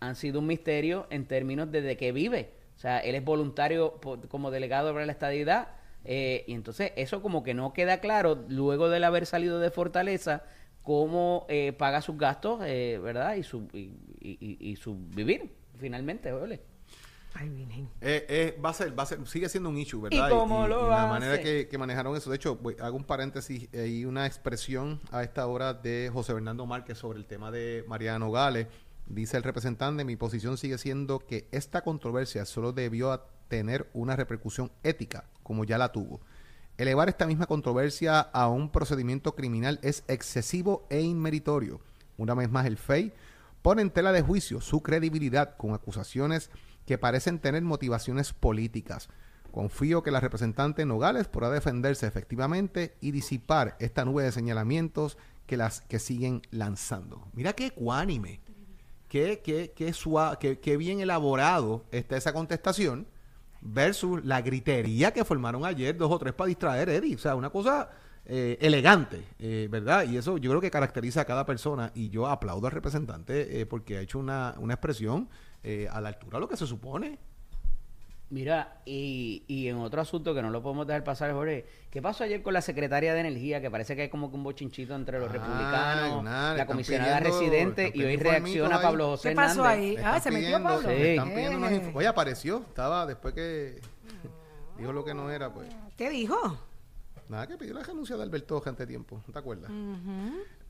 han 0.00 0.16
sido 0.16 0.40
un 0.40 0.46
misterio 0.46 1.06
en 1.10 1.26
términos 1.26 1.70
de, 1.70 1.82
de 1.82 1.96
que 1.96 2.12
vive. 2.12 2.52
O 2.76 2.78
sea, 2.78 2.98
él 2.98 3.14
es 3.14 3.24
voluntario 3.24 4.00
po- 4.00 4.20
como 4.28 4.50
delegado 4.50 4.92
para 4.92 5.06
la 5.06 5.12
estadidad 5.12 5.68
eh, 6.04 6.44
y 6.46 6.54
entonces 6.54 6.92
eso 6.96 7.22
como 7.22 7.42
que 7.42 7.54
no 7.54 7.72
queda 7.72 7.98
claro 8.00 8.44
luego 8.48 8.88
de 8.88 9.04
haber 9.04 9.26
salido 9.26 9.58
de 9.60 9.70
Fortaleza 9.70 10.42
cómo 10.82 11.46
eh, 11.48 11.72
paga 11.72 12.02
sus 12.02 12.18
gastos, 12.18 12.60
eh, 12.64 13.00
¿verdad? 13.02 13.36
Y 13.36 13.42
su, 13.42 13.68
y, 13.72 13.90
y- 14.20 14.38
y- 14.40 14.58
y 14.70 14.76
su 14.76 14.96
vivir, 15.14 15.50
finalmente, 15.78 16.30
ole. 16.32 16.60
Ay, 17.36 17.48
virgen. 17.48 17.88
Eh, 18.00 18.24
eh, 18.28 18.60
va 18.64 18.68
a 18.70 18.74
ser, 18.74 18.96
va 18.96 19.02
a 19.02 19.06
ser, 19.06 19.26
sigue 19.26 19.48
siendo 19.48 19.68
un 19.70 19.76
issue, 19.78 20.00
¿verdad? 20.00 20.28
¿Y 20.28 20.30
cómo 20.30 20.68
lo 20.68 20.88
la 20.88 21.02
hace? 21.04 21.08
manera 21.10 21.40
que, 21.42 21.66
que 21.68 21.78
manejaron 21.78 22.16
eso. 22.16 22.30
De 22.30 22.36
hecho, 22.36 22.54
voy- 22.56 22.76
hago 22.80 22.96
un 22.96 23.02
paréntesis 23.04 23.68
y 23.72 24.04
una 24.04 24.26
expresión 24.26 25.00
a 25.10 25.24
esta 25.24 25.44
hora 25.48 25.74
de 25.74 26.10
José 26.12 26.32
Bernardo 26.32 26.64
Márquez 26.66 26.98
sobre 26.98 27.18
el 27.18 27.24
tema 27.24 27.50
de 27.50 27.84
Mariano 27.88 28.30
Gales. 28.30 28.68
Dice 29.06 29.36
el 29.36 29.42
representante, 29.42 30.04
mi 30.04 30.14
posición 30.16 30.56
sigue 30.56 30.78
siendo 30.78 31.18
que 31.18 31.48
esta 31.50 31.82
controversia 31.82 32.44
solo 32.44 32.72
debió 32.72 33.10
a 33.10 33.26
tener 33.48 33.88
una 33.92 34.16
repercusión 34.16 34.70
ética, 34.82 35.24
como 35.42 35.64
ya 35.64 35.78
la 35.78 35.92
tuvo. 35.92 36.20
Elevar 36.76 37.08
esta 37.08 37.26
misma 37.26 37.46
controversia 37.46 38.20
a 38.20 38.48
un 38.48 38.70
procedimiento 38.70 39.34
criminal 39.34 39.78
es 39.82 40.02
excesivo 40.08 40.86
e 40.90 41.00
inmeritorio. 41.00 41.80
Una 42.16 42.34
vez 42.34 42.50
más, 42.50 42.66
el 42.66 42.78
FEI 42.78 43.12
pone 43.62 43.82
en 43.82 43.90
tela 43.90 44.12
de 44.12 44.22
juicio 44.22 44.60
su 44.60 44.82
credibilidad 44.82 45.56
con 45.56 45.72
acusaciones 45.72 46.50
que 46.86 46.98
parecen 46.98 47.38
tener 47.38 47.62
motivaciones 47.62 48.32
políticas. 48.32 49.08
Confío 49.50 50.02
que 50.02 50.10
la 50.10 50.20
representante 50.20 50.84
Nogales 50.84 51.28
podrá 51.28 51.48
defenderse 51.48 52.06
efectivamente 52.06 52.96
y 53.00 53.12
disipar 53.12 53.76
esta 53.78 54.04
nube 54.04 54.24
de 54.24 54.32
señalamientos 54.32 55.16
que 55.46 55.56
las 55.56 55.80
que 55.82 55.98
siguen 55.98 56.42
lanzando. 56.50 57.28
Mira 57.34 57.52
qué 57.52 57.66
ecuánime, 57.66 58.40
qué, 59.08 59.42
qué, 59.44 60.58
qué, 60.60 60.76
bien 60.76 61.00
elaborado 61.00 61.84
está 61.92 62.16
esa 62.16 62.32
contestación 62.32 63.06
versus 63.64 64.24
la 64.24 64.42
gritería 64.42 65.12
que 65.12 65.24
formaron 65.24 65.64
ayer 65.64 65.96
dos 65.96 66.12
o 66.12 66.18
tres 66.18 66.34
para 66.34 66.48
distraer 66.48 66.88
a 66.88 66.94
Eddie. 66.94 67.16
O 67.16 67.18
sea, 67.18 67.34
una 67.34 67.50
cosa 67.50 67.90
eh, 68.26 68.58
elegante, 68.60 69.24
eh, 69.38 69.68
¿verdad? 69.70 70.04
Y 70.08 70.16
eso 70.16 70.38
yo 70.38 70.50
creo 70.50 70.60
que 70.60 70.70
caracteriza 70.70 71.22
a 71.22 71.24
cada 71.24 71.44
persona 71.44 71.90
y 71.94 72.10
yo 72.10 72.26
aplaudo 72.26 72.66
al 72.66 72.72
representante 72.72 73.60
eh, 73.60 73.66
porque 73.66 73.98
ha 73.98 74.00
hecho 74.02 74.18
una, 74.18 74.54
una 74.58 74.74
expresión 74.74 75.28
eh, 75.62 75.88
a 75.90 76.00
la 76.00 76.08
altura 76.08 76.36
de 76.36 76.40
lo 76.42 76.48
que 76.48 76.56
se 76.56 76.66
supone. 76.66 77.18
Mira, 78.30 78.80
y, 78.84 79.44
y 79.46 79.68
en 79.68 79.76
otro 79.76 80.00
asunto 80.00 80.34
que 80.34 80.42
no 80.42 80.50
lo 80.50 80.62
podemos 80.62 80.86
dejar 80.86 81.04
pasar, 81.04 81.32
Jorge, 81.32 81.66
¿qué 81.90 82.02
pasó 82.02 82.24
ayer 82.24 82.42
con 82.42 82.52
la 82.54 82.62
secretaria 82.62 83.12
de 83.14 83.20
Energía? 83.20 83.60
Que 83.60 83.70
parece 83.70 83.94
que 83.94 84.02
hay 84.02 84.08
como 84.08 84.30
que 84.30 84.36
un 84.36 84.42
bochinchito 84.42 84.94
entre 84.94 85.20
los 85.20 85.28
Ah, 85.28 85.32
republicanos, 85.32 86.24
nada, 86.24 86.54
la 86.56 86.66
comisionada 86.66 87.18
pidiendo- 87.20 87.38
residente, 87.40 87.92
y 87.94 88.02
hoy 88.02 88.16
reacciona 88.16 88.76
ahí. 88.76 88.82
Pablo 88.82 89.06
José 89.10 89.28
¿Qué 89.28 89.36
pasó 89.36 89.60
Hernández. 89.64 89.98
ahí? 89.98 90.04
Ah, 90.04 90.16
están 90.16 90.22
se 90.22 90.30
metió 90.32 90.46
pidiendo- 90.48 90.68
Pablo. 90.68 90.88
Sí. 90.88 91.02
están 91.02 91.28
pidiendo 91.28 91.58
unos 91.58 91.70
Eh. 91.70 91.82
inf- 91.82 91.92
Oye, 91.94 92.06
apareció, 92.06 92.58
estaba 92.66 93.06
después 93.06 93.34
que 93.34 93.80
dijo 94.78 94.92
lo 94.92 95.04
que 95.04 95.14
no 95.14 95.30
era, 95.30 95.52
pues. 95.52 95.68
¿Qué 95.96 96.10
dijo? 96.10 96.58
Nada, 97.28 97.46
que 97.46 97.56
pidió 97.56 97.74
la 97.74 97.82
renuncia 97.82 98.16
de 98.16 98.22
Alberto 98.22 98.62
ante 98.66 98.86
tiempo, 98.86 99.22
¿no 99.26 99.32
te 99.32 99.38
acuerdas? 99.38 99.70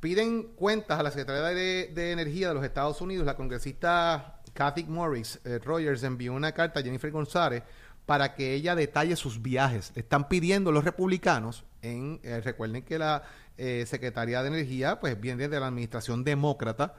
Piden 0.00 0.42
cuentas 0.54 1.00
a 1.00 1.02
la 1.02 1.11
Secretaría 1.11 1.42
de, 1.49 1.90
de 1.94 2.12
Energía 2.12 2.49
de 2.49 2.54
los 2.54 2.64
Estados 2.64 3.00
Unidos. 3.00 3.25
La 3.25 3.37
congresista 3.37 4.40
Kathy 4.54 4.84
Morris 4.84 5.40
eh, 5.44 5.58
Rogers 5.62 6.02
envió 6.02 6.32
una 6.32 6.52
carta 6.52 6.80
a 6.80 6.82
Jennifer 6.82 7.11
González 7.11 7.62
para 8.06 8.34
que 8.34 8.54
ella 8.54 8.75
detalle 8.75 9.16
sus 9.16 9.42
viajes. 9.42 9.92
Le 9.94 10.02
están 10.02 10.28
pidiendo 10.28 10.73
los 10.73 10.84
republicanos, 10.84 11.64
en, 11.82 12.20
eh, 12.23 12.40
recuerden 12.40 12.82
que 12.82 12.99
la 12.99 13.23
eh, 13.56 13.84
Secretaría 13.87 14.42
de 14.42 14.49
Energía 14.49 15.00
pues 15.00 15.18
viene 15.20 15.49
de 15.49 15.61
la 15.61 15.68
administración 15.68 16.25
demócrata, 16.25 16.94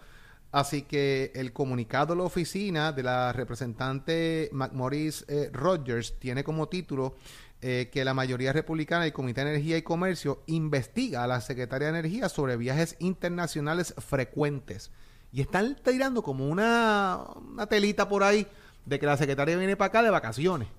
Así 0.51 0.83
que 0.83 1.33
el 1.35 1.51
comunicado 1.51 2.13
de 2.13 2.19
la 2.19 2.24
oficina 2.24 2.93
de 2.93 3.03
la 3.03 3.33
representante 3.33 4.50
McMorris 4.53 5.25
eh, 5.27 5.50
Rogers 5.51 6.17
tiene 6.17 6.45
como 6.45 6.69
título 6.69 7.15
que 7.62 8.05
la 8.05 8.13
mayoría 8.13 8.53
republicana 8.53 9.05
del 9.05 9.13
Comité 9.13 9.43
de 9.43 9.50
Energía 9.50 9.75
y 9.75 9.81
Comercio 9.81 10.43
investiga 10.45 11.24
a 11.24 11.27
la 11.27 11.41
Secretaría 11.41 11.91
de 11.91 11.97
Energía 11.97 12.29
sobre 12.29 12.57
viajes 12.57 12.95
internacionales 13.00 13.95
frecuentes. 13.97 14.91
Y 15.35 15.41
están 15.41 15.75
tirando 15.83 16.23
como 16.23 16.47
una, 16.47 17.19
una 17.51 17.65
telita 17.67 18.07
por 18.07 18.23
ahí 18.23 18.47
de 18.85 18.97
que 18.97 19.05
la 19.05 19.17
secretaria 19.17 19.57
viene 19.57 19.75
para 19.75 19.87
acá 19.89 20.01
de 20.01 20.09
vacaciones. 20.09 20.69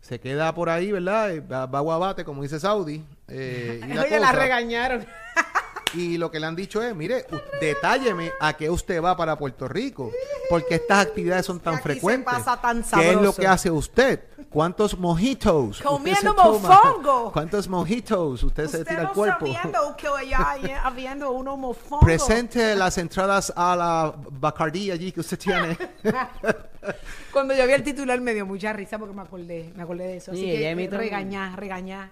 Se 0.00 0.18
queda 0.18 0.52
por 0.56 0.68
ahí, 0.68 0.90
¿verdad? 0.90 1.30
Eh, 1.30 1.40
Va, 1.40 1.66
va 1.66 1.78
a 1.78 1.82
guabate, 1.82 2.24
como 2.24 2.42
dice 2.42 2.58
Saudi. 2.58 3.04
eh, 3.28 3.80
y 3.88 3.92
la 3.94 4.02
Oye, 4.02 4.18
la 4.18 4.32
regañaron. 4.32 5.06
Y 5.94 6.16
lo 6.16 6.30
que 6.30 6.40
le 6.40 6.46
han 6.46 6.56
dicho 6.56 6.82
es, 6.82 6.96
mire, 6.96 7.26
detálleme 7.60 8.32
a 8.40 8.54
qué 8.54 8.70
usted 8.70 9.02
va 9.02 9.14
para 9.14 9.36
Puerto 9.36 9.68
Rico, 9.68 10.10
porque 10.48 10.76
estas 10.76 11.06
actividades 11.06 11.44
son 11.44 11.60
tan 11.60 11.74
Aquí 11.74 11.82
se 11.82 11.88
frecuentes. 11.90 12.32
pasa 12.32 12.58
tan 12.62 12.76
¿Qué 12.82 13.08
es 13.10 13.12
lo 13.12 13.12
sabroso. 13.16 13.40
que 13.42 13.46
hace 13.46 13.70
usted? 13.70 14.20
¿Cuántos 14.52 14.98
mojitos? 14.98 15.80
Comiendo 15.80 16.20
se 16.20 16.28
mofongo. 16.68 17.32
¿Cuántos 17.32 17.68
mojitos 17.68 18.42
usted, 18.42 18.66
se 18.66 18.78
Usted 18.78 18.86
tira 18.86 19.00
al 19.00 19.06
no 19.08 19.12
cuerpo? 19.14 19.46
sabiendo 19.46 19.96
que 19.96 20.06
allá 20.08 20.50
hay- 20.50 20.70
habiendo 20.84 21.30
unos 21.30 21.58
mofongos. 21.58 22.04
Presente 22.04 22.76
las 22.76 22.98
entradas 22.98 23.50
a 23.56 23.74
la 23.74 24.14
Bacardí 24.30 24.90
allí 24.90 25.10
que 25.10 25.20
usted 25.20 25.38
tiene. 25.38 25.76
Cuando 27.32 27.54
yo 27.54 27.66
vi 27.66 27.72
el 27.72 27.82
titular 27.82 28.20
me 28.20 28.34
dio 28.34 28.44
mucha 28.44 28.72
risa 28.72 28.98
porque 28.98 29.14
me 29.14 29.22
acordé, 29.22 29.72
me 29.74 29.82
acordé 29.84 30.04
de 30.08 30.16
eso. 30.16 30.32
Así 30.32 30.40
Sí, 30.42 30.50
ella 30.50 30.68
eh, 30.68 30.72
emite 30.72 30.96
regañá. 30.98 31.54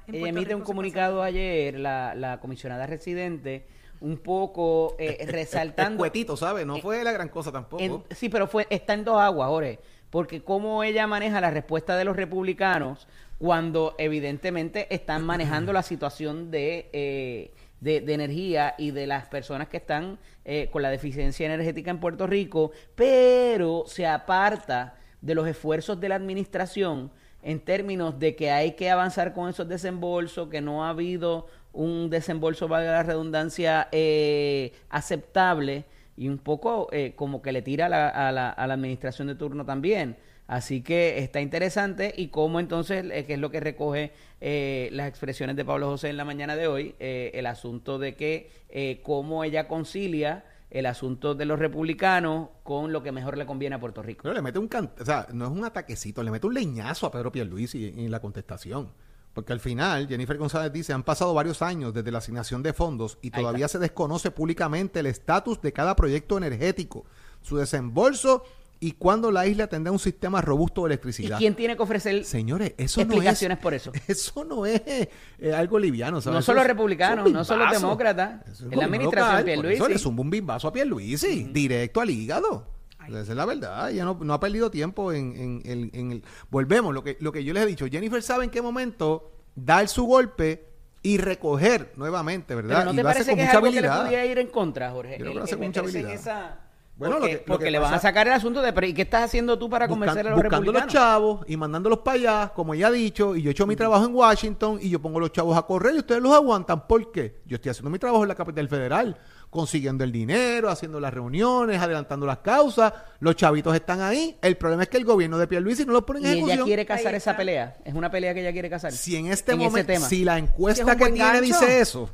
En 0.07 0.15
Ella 0.15 0.23
Puerto 0.23 0.39
emite 0.39 0.55
un 0.55 0.61
Rico 0.61 0.67
se 0.67 0.73
comunicado 0.73 1.23
ayer, 1.23 1.79
la, 1.79 2.15
la 2.15 2.41
comisionada 2.41 2.87
residente, 2.87 3.67
un 4.01 4.17
poco 4.19 4.95
eh, 4.99 5.27
resaltando... 5.29 5.99
Cuetito, 5.99 6.37
¿sabe? 6.37 6.65
No 6.65 6.79
fue 6.79 7.05
la 7.05 7.13
gran 7.13 7.29
cosa 7.29 7.53
tampoco. 7.53 7.83
En- 7.83 8.03
sí, 8.17 8.29
pero 8.29 8.47
fue 8.47 8.67
está 8.71 8.95
en 8.95 9.05
dos 9.05 9.21
aguas, 9.21 9.49
Jorge. 9.49 9.81
Porque 10.11 10.43
cómo 10.43 10.83
ella 10.83 11.07
maneja 11.07 11.41
la 11.41 11.51
respuesta 11.51 11.97
de 11.97 12.05
los 12.05 12.17
republicanos 12.17 13.07
cuando 13.39 13.95
evidentemente 13.99 14.93
están 14.95 15.25
manejando 15.25 15.73
la 15.73 15.83
situación 15.83 16.51
de, 16.51 16.91
eh, 16.93 17.53
de, 17.81 18.13
energía 18.13 18.75
y 18.77 18.91
de 18.91 19.07
las 19.07 19.27
personas 19.27 19.69
que 19.69 19.79
están 19.79 20.19
eh, 20.45 20.69
con 20.71 20.83
la 20.83 20.91
deficiencia 20.91 21.47
energética 21.47 21.91
en 21.91 22.01
Puerto 22.01 22.27
Rico, 22.27 22.73
pero 22.95 23.85
se 23.87 24.07
aparta 24.07 24.95
de 25.21 25.35
los 25.35 25.47
esfuerzos 25.47 26.01
de 26.01 26.09
la 26.09 26.17
administración 26.17 27.11
en 27.43 27.61
términos 27.61 28.19
de 28.19 28.37
que 28.37 28.51
hay 28.51 28.73
que 28.73 28.91
avanzar 28.91 29.33
con 29.33 29.49
esos 29.49 29.67
desembolsos, 29.67 30.49
que 30.49 30.61
no 30.61 30.85
ha 30.85 30.91
habido 30.91 31.47
un 31.73 32.11
desembolso, 32.11 32.69
valga 32.69 32.93
la 32.93 33.03
redundancia, 33.03 33.89
eh, 33.93 34.73
aceptable 34.91 35.85
y 36.21 36.29
un 36.29 36.37
poco 36.37 36.89
eh, 36.93 37.15
como 37.17 37.41
que 37.41 37.51
le 37.51 37.63
tira 37.63 37.87
a 37.87 37.89
la, 37.89 38.09
a, 38.11 38.31
la, 38.31 38.51
administración 38.75 39.29
de 39.29 39.37
turno 39.37 39.65
también. 39.65 40.19
Así 40.47 40.83
que 40.83 41.19
está 41.21 41.41
interesante 41.41 42.13
y 42.15 42.29
cómo 42.29 42.61
entonces, 42.61 43.07
eh, 43.11 43.25
que 43.25 43.35
es 43.35 43.39
lo 43.39 43.51
que 43.51 43.59
recoge 43.59 44.13
eh, 44.43 44.91
las 44.93 45.09
expresiones 45.09 45.57
de 45.57 45.65
Pablo 45.65 45.87
José 45.89 46.11
en 46.11 46.19
la 46.19 46.27
mañana 46.27 46.57
de 46.57 46.67
hoy, 46.67 46.95
eh, 47.01 47.31
el 47.33 47.47
asunto 47.47 47.99
de 47.99 48.17
que 48.17 48.51
eh, 48.69 49.01
cómo 49.03 49.45
ella 49.45 49.67
concilia 49.67 50.45
el 50.71 50.85
asunto 50.85 51.35
de 51.35 51.47
los 51.47 51.59
republicanos 51.59 52.51
con 52.65 52.93
lo 52.93 53.03
que 53.03 53.13
mejor 53.13 53.39
le 53.39 53.47
conviene 53.47 53.77
a 53.77 53.81
Puerto 53.81 54.03
Rico. 54.03 54.21
Pero 54.25 54.35
le 54.35 54.43
mete 54.43 54.59
un 54.59 54.69
can- 54.69 54.91
o 55.01 55.05
sea, 55.05 55.27
no 55.33 55.47
es 55.47 55.51
un 55.51 55.65
ataquecito, 55.65 56.23
le 56.23 56.31
mete 56.31 56.47
un 56.47 56.53
leñazo 56.55 57.07
a 57.07 57.11
Pedro 57.11 57.33
Pierluisi 57.33 57.89
en, 57.89 57.99
en 57.99 58.11
la 58.11 58.21
contestación. 58.21 58.93
Porque 59.33 59.53
al 59.53 59.61
final, 59.61 60.09
Jennifer 60.09 60.37
González 60.37 60.73
dice, 60.73 60.93
han 60.93 61.05
pasado 61.05 61.33
varios 61.35 61.63
años 61.63 61.95
desde 61.95 62.11
la 62.11 62.19
asignación 62.19 62.63
de 62.63 62.73
fondos 62.73 63.19
y 63.23 63.31
todavía 63.31 63.69
se 63.69 63.79
desconoce 63.79 64.31
públicamente 64.31 65.01
el 65.01 65.07
estatus 65.07 65.61
de 65.63 65.73
cada 65.73 65.95
proyecto 65.95 66.37
energético. 66.37 67.05
su 67.43 67.57
desembolso 67.57 68.45
y 68.81 68.93
cuándo 68.93 69.31
la 69.31 69.47
isla 69.47 69.67
tendrá 69.67 69.93
un 69.93 69.99
sistema 69.99 70.41
robusto 70.41 70.83
de 70.83 70.87
¿Y 70.87 70.93
electricidad. 70.93 71.39
quién 71.39 71.55
tiene 71.55 71.77
que 71.77 71.83
ofrecer 71.83 72.25
Señores, 72.25 72.73
eso 72.79 73.01
no 73.01 73.03
es 73.03 73.09
explicaciones 73.09 73.59
por 73.59 73.75
eso? 73.75 73.93
Eso 74.09 74.45
no 74.45 74.65
es 74.67 74.83
eh, 74.87 75.55
algo 75.55 75.79
liviano. 75.79 76.21
¿sabes? 76.21 76.37
No 76.37 76.43
son 76.43 76.57
los 76.57 76.67
republicanos, 76.67 77.25
son 77.25 77.33
no 77.33 77.45
son 77.45 77.59
los 77.59 77.71
demócratas. 77.71 78.49
Es 78.49 78.61
la 78.63 78.87
administración 78.87 79.31
local, 79.31 79.45
Pierluisi. 79.45 79.93
Eso 79.93 80.11
le 80.11 80.21
un 80.21 80.31
bimbazo 80.31 80.69
a 80.69 80.73
Pierluisi, 80.73 81.45
directo 81.45 82.01
al 82.01 82.11
hígado. 82.11 82.80
Esa 83.19 83.33
es 83.33 83.37
la 83.37 83.45
verdad. 83.47 83.91
Ella 83.91 84.05
no, 84.05 84.19
no 84.21 84.35
ha 84.35 84.41
perdido 84.41 84.71
tiempo 84.71 85.13
en, 85.13 85.35
en- 85.37 85.63
en- 85.65 85.91
en 85.95 86.13
el... 86.13 86.25
Volvemos, 86.51 86.95
lo 86.95 87.03
que, 87.03 87.17
lo 87.21 87.33
que 87.33 87.45
yo 87.45 87.53
les 87.53 87.63
he 87.65 87.67
dicho. 87.67 87.87
Jennifer 87.91 88.23
sabe 88.23 88.45
en 88.45 88.51
qué 88.51 88.63
momento 88.63 89.33
dar 89.55 89.89
su 89.89 90.05
golpe 90.05 90.67
y 91.03 91.17
recoger 91.19 91.93
nuevamente, 91.97 92.55
¿verdad? 92.55 92.79
Pero 92.79 92.85
no 92.87 92.93
y 92.93 92.95
te 92.97 93.01
hace 93.01 93.05
parece 93.13 93.31
con 93.31 93.37
que 93.37 93.43
es 93.43 93.49
mucha 93.49 93.59
algo 93.59 93.67
que 93.67 93.81
le 93.81 93.89
habilidad. 93.89 94.05
podía 94.05 94.27
ir 94.27 94.39
en 94.39 94.47
contra, 94.49 94.91
Jorge. 94.91 95.13
Yo 95.13 95.17
creo 95.19 95.27
que 95.27 95.33
El- 95.33 95.39
lo 95.39 95.45
hace 95.45 95.53
el 95.55 95.59
con 95.59 95.67
mucha 95.69 95.81
habilidad. 95.81 96.13
esa- 96.13 96.59
Bueno, 96.97 97.15
lo 97.15 97.21
porque, 97.21 97.33
que- 97.35 97.41
lo 97.41 97.47
porque 97.47 97.65
que 97.65 97.71
le 97.71 97.79
van 97.79 97.95
a 97.95 97.99
sacar 97.99 98.27
el 98.27 98.35
asunto 98.35 98.61
de, 98.61 98.73
pero 98.75 98.87
¿y 98.87 98.93
qué 98.93 99.03
estás 99.03 99.23
haciendo 99.25 99.59
tú 99.59 99.71
para 99.71 99.87
Buscan- 99.87 99.89
convencer 99.89 100.27
a 100.27 100.31
los 100.31 100.37
buscando 100.43 100.67
los 100.73 100.83
republicanos? 100.83 100.93
chavos 100.93 101.45
y 101.49 101.57
mandándolos 101.57 102.01
para 102.01 102.15
allá, 102.17 102.53
como 102.55 102.75
ella 102.75 102.89
ha 102.89 102.91
dicho, 102.91 103.35
y 103.35 103.41
yo 103.41 103.49
he 103.49 103.53
hecho 103.53 103.67
mi 103.67 103.75
trabajo 103.75 104.05
en 104.05 104.15
Washington 104.15 104.79
y 104.83 104.91
yo 104.91 105.01
pongo 105.01 105.19
los 105.19 105.33
chavos 105.33 105.57
a 105.57 105.63
correr 105.63 105.95
y 105.95 105.99
ustedes 106.01 106.21
los 106.21 106.35
aguantan. 106.35 106.87
¿Por 106.87 107.11
qué? 107.11 107.41
Yo 107.47 107.55
estoy 107.55 107.71
haciendo 107.71 107.89
mi 107.89 107.99
trabajo 107.99 108.23
en 108.23 108.29
la 108.29 108.35
capital 108.35 108.69
federal, 108.69 109.17
consiguiendo 109.51 110.05
el 110.05 110.13
dinero, 110.13 110.71
haciendo 110.71 111.01
las 111.01 111.13
reuniones, 111.13 111.81
adelantando 111.81 112.25
las 112.25 112.39
causas. 112.39 112.93
Los 113.19 113.37
chavitos 113.37 113.75
están 113.75 114.01
ahí. 114.01 114.37
El 114.41 114.57
problema 114.57 114.85
es 114.85 114.89
que 114.89 114.97
el 114.97 115.05
gobierno 115.05 115.39
de 115.39 115.47
Pierluisi 115.47 115.85
no 115.85 115.93
los 115.93 116.05
pone 116.05 116.21
en 116.21 116.39
Y 116.39 116.53
ella 116.53 116.63
quiere 116.63 116.87
casar 116.87 117.15
esa 117.15 117.37
pelea. 117.37 117.77
Es 117.85 117.95
una 117.95 118.11
pelea 118.11 118.33
que 118.33 118.41
ella 118.41 118.53
quiere 118.53 118.71
casar. 118.71 118.93
Si 118.93 119.17
en 119.17 119.27
este 119.27 119.53
en 119.53 119.59
momento, 119.59 119.93
tema. 119.93 120.09
si 120.09 120.25
la 120.25 120.39
encuesta 120.39 120.97
que 120.97 121.07
tiene 121.07 121.19
gancho. 121.19 121.41
dice 121.43 121.81
eso, 121.81 122.11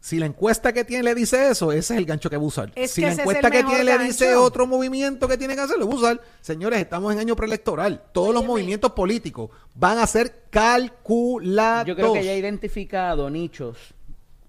si 0.00 0.18
la 0.18 0.26
encuesta 0.26 0.72
que 0.72 0.84
tiene 0.84 1.04
le 1.04 1.14
dice 1.14 1.50
eso, 1.50 1.72
ese 1.72 1.94
es 1.94 1.98
el 1.98 2.06
gancho 2.06 2.28
que 2.28 2.36
va 2.36 2.42
a 2.42 2.46
usar. 2.46 2.72
Es 2.74 2.90
si 2.90 3.02
la 3.02 3.12
encuesta 3.12 3.50
que 3.50 3.62
tiene 3.62 3.84
le 3.84 3.98
dice 3.98 4.34
otro 4.34 4.66
movimiento 4.66 5.28
que 5.28 5.36
tiene 5.36 5.54
que 5.54 5.60
hacer, 5.60 5.78
lo 5.78 5.86
va 5.86 5.92
a 5.92 5.96
usar. 5.96 6.20
Señores, 6.40 6.80
estamos 6.80 7.12
en 7.12 7.20
año 7.20 7.36
preelectoral. 7.36 8.02
Todos 8.12 8.34
los 8.34 8.44
movimientos 8.44 8.92
políticos 8.92 9.50
van 9.74 9.98
a 9.98 10.06
ser 10.06 10.46
calculados. 10.50 11.86
Yo 11.86 11.94
creo 11.94 12.14
que 12.14 12.20
ella 12.20 12.32
ha 12.32 12.36
identificado 12.36 13.30
nichos 13.30 13.94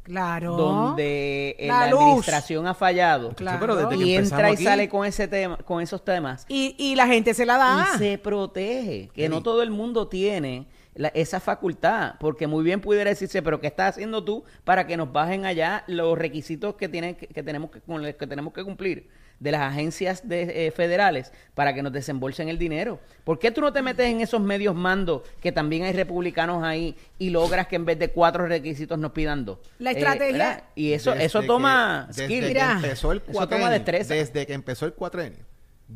Claro. 0.04 0.56
donde 0.58 1.56
eh, 1.60 1.68
La 1.68 1.84
administración 1.84 2.66
ha 2.68 2.74
fallado. 2.74 3.34
Claro. 3.36 3.60
pero 3.60 3.76
desde 3.76 3.98
que 3.98 4.06
Y 4.06 4.16
entra 4.16 4.50
y 4.50 4.54
aquí- 4.54 4.64
sale 4.64 4.90
con 4.90 5.06
ese 5.06 5.28
tema, 5.28 5.58
con 5.58 5.82
esos 5.82 6.04
temas. 6.04 6.46
Y, 6.50 6.76
y 6.78 6.96
la 6.96 7.08
gente 7.08 7.34
se 7.34 7.46
la 7.46 7.58
da. 7.58 7.88
y 7.96 7.98
se 8.00 8.18
protege, 8.18 9.10
que 9.14 9.30
no 9.30 9.42
todo 9.44 9.62
el 9.62 9.70
mundo 9.70 10.08
tiene 10.08 10.68
la- 10.96 11.10
esa 11.10 11.40
facultad, 11.40 12.16
porque 12.20 12.48
muy 12.48 12.64
bien 12.64 12.82
pudiera 12.82 13.10
decirse, 13.12 13.42
pero 13.42 13.62
¿qué 13.62 13.68
estás 13.68 13.92
haciendo 13.96 14.24
tú 14.24 14.44
para 14.64 14.88
que 14.88 14.98
nos 14.98 15.12
bajen 15.12 15.46
allá 15.46 15.84
los 15.88 16.18
requisitos 16.18 16.76
que 16.76 16.90
tienen 16.90 17.16
que, 17.16 17.28
que 17.28 17.44
tenemos 17.44 17.70
que 17.72 17.80
con 17.82 18.02
los 18.02 18.14
que 18.16 18.28
tenemos 18.28 18.54
que 18.54 18.64
cumplir 18.64 19.08
de 19.42 19.52
las 19.52 19.62
agencias 19.62 20.26
de, 20.30 20.68
eh, 20.68 20.72
federales 20.72 21.34
para 21.56 21.74
que 21.74 21.82
nos 21.84 21.92
desembolsen 21.92 22.48
el 22.48 22.58
dinero? 22.58 23.00
¿Por 23.26 23.40
qué 23.40 23.52
tú 23.52 23.60
no 23.60 23.74
te 23.74 23.82
metes 23.82 24.06
en 24.08 24.22
esos 24.22 24.40
medios 24.40 24.76
mandos 24.76 25.24
que 25.42 25.52
también 25.52 25.84
hay 25.84 25.94
republicanos 25.94 26.64
ahí 26.64 26.96
y 27.18 27.32
logras 27.32 27.68
que 27.68 27.76
en 27.76 27.84
vez 27.86 27.98
de 28.00 28.10
cuatro 28.10 28.46
requisitos 28.46 28.98
nos 29.00 29.12
pidan 29.12 29.44
dos? 29.44 29.58
La 29.80 29.92
Eh, 29.92 29.96
estrategia- 29.98 30.64
y 30.76 30.94
eso 30.94 31.12
Desde 31.12 31.26
eso 31.26 31.42
que- 31.42 31.48
toma 31.48 32.06
desde 32.08 32.26
skill. 32.26 32.54
que 32.54 32.60
empezó 32.60 33.12
el 33.12 33.18
eso 33.18 33.26
toma 33.34 33.40
cuatrenio, 33.40 33.70
destreza. 33.72 34.14
desde 34.14 34.46
que 34.48 34.54
empezó 34.54 34.86
el 34.86 34.94
cuatrenio, 34.94 35.44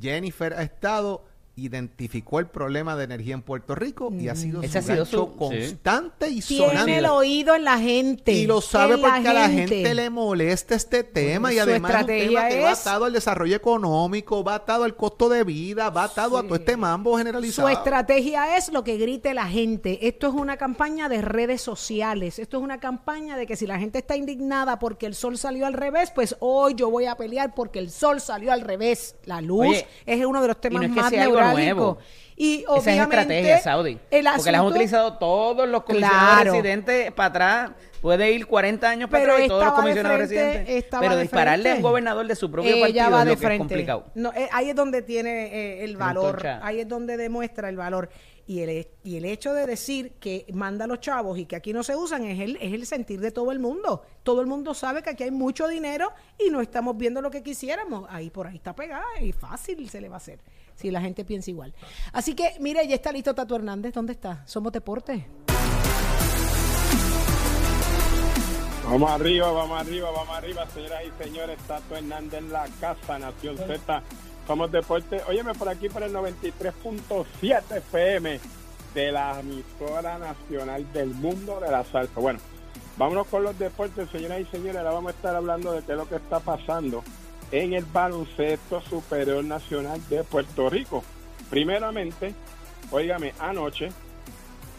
Jennifer 0.02 0.54
ha 0.54 0.64
estado 0.64 1.24
identificó 1.58 2.40
el 2.40 2.48
problema 2.48 2.96
de 2.98 3.06
energía 3.06 3.34
en 3.34 3.42
Puerto 3.42 3.76
Rico 3.76 4.12
y 4.12 4.28
ha 4.28 4.36
sido 4.36 4.62
Ese 4.62 4.82
su 4.82 4.92
ha 4.92 4.94
sido 4.96 5.06
su- 5.06 5.36
constante 5.38 6.30
y 6.30 6.42
Tiene 6.42 6.68
sonante. 6.74 6.98
el 6.98 7.06
oído 7.06 7.56
en 7.56 7.64
la 7.64 7.78
gente. 7.80 8.34
Y 8.34 8.46
lo 8.46 8.60
sabe 8.62 8.98
la 8.98 9.08
porque 9.08 9.28
a 9.30 9.34
la 9.34 9.50
gente 9.50 9.94
le 9.94 10.10
molesta 10.10 10.76
este 10.76 11.04
tema 11.04 11.54
y 11.54 11.60
además 11.60 11.92
es 11.92 12.00
un 12.02 12.08
tema 12.08 12.50
que 12.50 12.62
va 12.62 12.72
atado 12.72 13.06
al 13.06 13.14
desarrollo 13.14 13.56
económico, 13.56 14.44
va 14.44 14.56
atado 14.56 14.84
al 14.84 14.96
costo 14.96 15.30
de 15.30 15.44
vida, 15.44 15.90
va 15.90 16.04
atado 16.06 16.38
a 16.38 16.44
todo 16.44 16.56
este 16.56 16.76
mambo 16.76 17.18
generalizado. 17.18 17.70
Su 17.70 17.74
estrategia 17.74 18.58
es 18.58 18.72
lo 18.72 18.84
que 18.84 18.98
grite 18.98 19.34
la 19.34 19.48
gente. 19.48 20.08
Esto 20.08 20.28
es 20.28 20.34
una 20.34 20.58
campaña 20.58 21.08
de 21.10 21.22
redes 21.22 21.62
sociales. 21.62 22.38
Esto 22.40 22.58
es 22.58 22.64
una 22.64 22.80
campaña 22.80 23.38
de 23.38 23.46
que 23.48 23.56
si 23.56 23.66
la 23.66 23.80
gente 23.80 24.00
está 24.00 24.16
indignada 24.18 24.78
porque 24.78 25.06
el 25.06 25.16
sol 25.16 25.38
salió 25.38 25.66
al 25.66 25.74
revés, 25.74 26.12
pues 26.12 26.36
hoy 26.40 26.74
yo 26.76 26.90
voy 26.90 27.06
a 27.06 27.16
pelear 27.16 27.54
porque 27.56 27.80
el 27.80 27.90
sol 27.92 28.20
salió 28.20 28.52
al 28.52 28.62
revés. 28.62 29.16
La 29.26 29.40
luz 29.42 29.68
Oye, 29.68 29.88
es 30.06 30.26
uno 30.26 30.42
de 30.42 30.48
los 30.50 30.60
temas 30.60 30.82
no 30.82 30.88
es 30.88 30.94
que 30.94 31.02
más. 31.02 31.12
Nuevo. 31.54 31.98
Y 32.38 32.62
Esa 32.64 32.74
es 32.74 32.84
obviamente 32.86 33.00
estrategia, 33.22 33.60
Saudi. 33.60 33.92
el 33.92 34.00
porque 34.00 34.22
las 34.24 34.48
han 34.48 34.56
asunto- 34.56 34.70
utilizado 34.72 35.14
todos 35.18 35.70
los 35.70 35.84
comisionados 35.84 36.34
Claro. 36.42 36.52
residentes 36.52 37.12
para 37.14 37.28
atrás. 37.30 37.72
Puede 38.02 38.32
ir 38.34 38.46
40 38.46 38.90
años 38.90 39.10
para 39.10 39.24
Pero 39.24 39.34
atrás 39.34 39.46
y 39.46 39.50
todos 39.50 39.66
los 39.66 39.74
comisionados 39.74 40.18
frente, 40.28 40.36
residentes. 40.44 40.86
Pero 41.00 41.18
dispararle 41.18 41.70
a 41.70 41.72
un 41.72 41.76
frente. 41.78 41.82
gobernador 41.90 42.28
de 42.28 42.36
su 42.36 42.52
propio 42.52 42.72
Ella 42.76 42.82
partido 42.86 43.12
va 43.12 43.20
es 43.20 43.26
de 43.26 43.26
lo 43.26 43.30
que 43.30 43.34
es 43.34 43.40
frente. 43.48 43.58
complicado. 43.60 44.06
No, 44.16 44.34
eh, 44.34 44.50
ahí 44.52 44.70
es 44.70 44.76
donde 44.76 45.02
tiene 45.02 45.46
eh, 45.48 45.84
el 45.86 45.96
valor, 45.98 46.46
ahí 46.62 46.82
es 46.82 46.88
donde 46.90 47.16
demuestra 47.18 47.70
el 47.70 47.78
valor. 47.78 48.10
Y 48.48 48.60
el, 48.60 48.88
y 49.04 49.18
el 49.18 49.26
hecho 49.26 49.54
de 49.56 49.66
decir 49.66 50.12
que 50.20 50.46
manda 50.54 50.86
a 50.86 50.88
los 50.88 51.00
chavos 51.00 51.40
y 51.40 51.46
que 51.46 51.56
aquí 51.56 51.74
no 51.74 51.82
se 51.82 51.96
usan 51.96 52.26
es 52.26 52.40
el, 52.40 52.58
es 52.58 52.74
el 52.74 52.86
sentir 52.86 53.20
de 53.22 53.32
todo 53.32 53.52
el 53.52 53.58
mundo. 53.60 54.04
Todo 54.22 54.42
el 54.42 54.46
mundo 54.46 54.76
sabe 54.76 55.02
que 55.02 55.10
aquí 55.12 55.24
hay 55.24 55.32
mucho 55.32 55.68
dinero 55.68 56.12
y 56.38 56.52
no 56.52 56.62
estamos 56.62 56.96
viendo 56.96 57.22
lo 57.22 57.32
que 57.32 57.42
quisiéramos. 57.42 58.06
Ahí 58.08 58.30
por 58.30 58.46
ahí 58.46 58.58
está 58.58 58.76
pegada 58.76 59.06
y 59.20 59.32
fácil 59.32 59.90
se 59.90 60.00
le 60.00 60.10
va 60.10 60.16
a 60.16 60.18
hacer 60.18 60.38
si 60.76 60.92
la 60.92 61.02
gente 61.02 61.26
piensa 61.26 61.50
igual. 61.50 61.74
Así 62.14 62.36
que, 62.36 62.56
mire, 62.60 62.88
ya 62.88 62.96
está 62.96 63.12
listo 63.12 63.34
Tato 63.34 63.56
Hernández. 63.56 63.94
¿Dónde 63.94 64.14
está? 64.14 64.46
Somos 64.46 64.72
Deporte. 64.72 65.28
Vamos 68.86 69.10
arriba, 69.10 69.52
vamos 69.52 69.82
arriba, 69.82 70.12
vamos 70.12 70.38
arriba, 70.38 70.68
señoras 70.68 71.04
y 71.06 71.24
señores. 71.24 71.58
Tato 71.68 71.96
Hernández 71.96 72.40
en 72.40 72.52
la 72.52 72.68
casa, 72.80 73.18
Nación 73.18 73.58
Z. 73.58 74.04
Somos 74.46 74.72
Deporte. 74.72 75.22
Óyeme 75.28 75.54
por 75.56 75.70
aquí 75.70 75.90
por 75.90 76.04
el 76.04 76.14
93.7 76.14 77.78
FM 77.78 78.40
de 78.94 79.12
la 79.12 79.40
emisora 79.40 80.20
nacional 80.20 80.92
del 80.94 81.10
mundo 81.10 81.60
de 81.60 81.72
la 81.72 81.84
salsa. 81.84 82.20
Bueno, 82.20 82.40
vámonos 82.98 83.28
con 83.28 83.44
los 83.44 83.58
deportes, 83.58 84.10
señoras 84.10 84.42
y 84.42 84.46
señores. 84.46 84.78
Ahora 84.78 84.92
vamos 84.92 85.14
a 85.14 85.16
estar 85.16 85.36
hablando 85.36 85.72
de 85.72 85.82
qué 85.82 85.94
es 85.94 85.98
lo 85.98 86.08
que 86.08 86.16
está 86.16 86.40
pasando 86.40 87.04
en 87.56 87.72
el 87.74 87.86
baloncesto 87.86 88.82
superior 88.82 89.42
nacional 89.44 90.02
de 90.10 90.26
Puerto 90.26 90.70
Rico. 90.70 91.06
Primeramente, 91.50 92.36
óigame, 92.92 93.34
anoche 93.40 93.92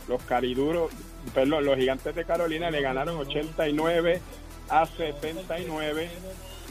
los 0.09 0.23
cariduros, 0.25 0.93
perdón, 1.35 1.65
los 1.65 1.79
gigantes 1.79 2.15
de 2.15 2.27
Carolina 2.27 2.71
le 2.71 2.83
ganaron 2.83 3.17
89 3.17 4.21
a 4.69 4.85
79. 4.85 6.11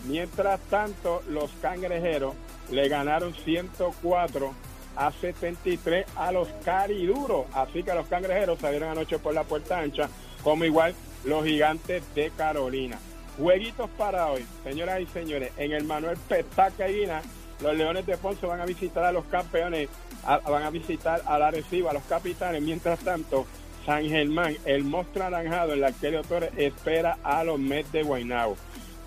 Mientras 0.08 0.60
tanto, 0.70 1.24
los 1.28 1.50
cangrejeros 1.60 2.36
le 2.70 2.88
ganaron 2.88 3.34
104 3.34 4.54
a 4.96 5.12
73 5.12 6.06
a 6.16 6.32
los 6.32 6.48
cariduros. 6.64 7.48
Así 7.52 7.82
que 7.82 7.96
los 7.96 8.06
cangrejeros 8.06 8.60
salieron 8.60 8.90
anoche 8.90 9.18
por 9.18 9.34
la 9.34 9.44
puerta 9.44 9.80
ancha, 9.80 10.08
como 10.44 10.66
igual 10.66 10.94
los 11.24 11.44
gigantes 11.44 12.04
de 12.14 12.30
Carolina. 12.38 13.00
Jueguitos 13.38 13.90
para 13.98 14.28
hoy, 14.32 14.46
señoras 14.64 15.02
y 15.02 15.08
señores. 15.08 15.52
En 15.58 15.74
el 15.74 15.84
Manuel 15.84 16.18
Petaca 16.30 16.88
Guina, 16.88 17.22
los 17.62 17.76
Leones 17.76 18.06
de 18.06 18.18
Ponce 18.18 18.46
van 18.46 18.62
a 18.62 18.66
visitar 18.66 19.04
a 19.04 19.12
los 19.12 19.26
campeones, 19.26 19.90
a- 20.26 20.38
van 20.40 20.64
a 20.64 20.70
visitar 20.70 21.22
al 21.26 21.42
Arecibo, 21.44 21.90
a 21.90 21.94
los 21.94 22.04
capitanes. 22.04 22.62
Mientras 22.62 23.00
tanto, 23.00 23.46
San 23.86 24.08
Germán, 24.08 24.56
el 24.66 24.84
monstruo 24.84 25.26
anaranjado, 25.26 25.74
el 25.74 25.84
Arquelio 25.84 26.24
Torres, 26.24 26.52
espera 26.58 27.18
a 27.24 27.44
los 27.44 27.60
Mets 27.60 27.92
de 27.92 28.04
Guaynabo. 28.04 28.56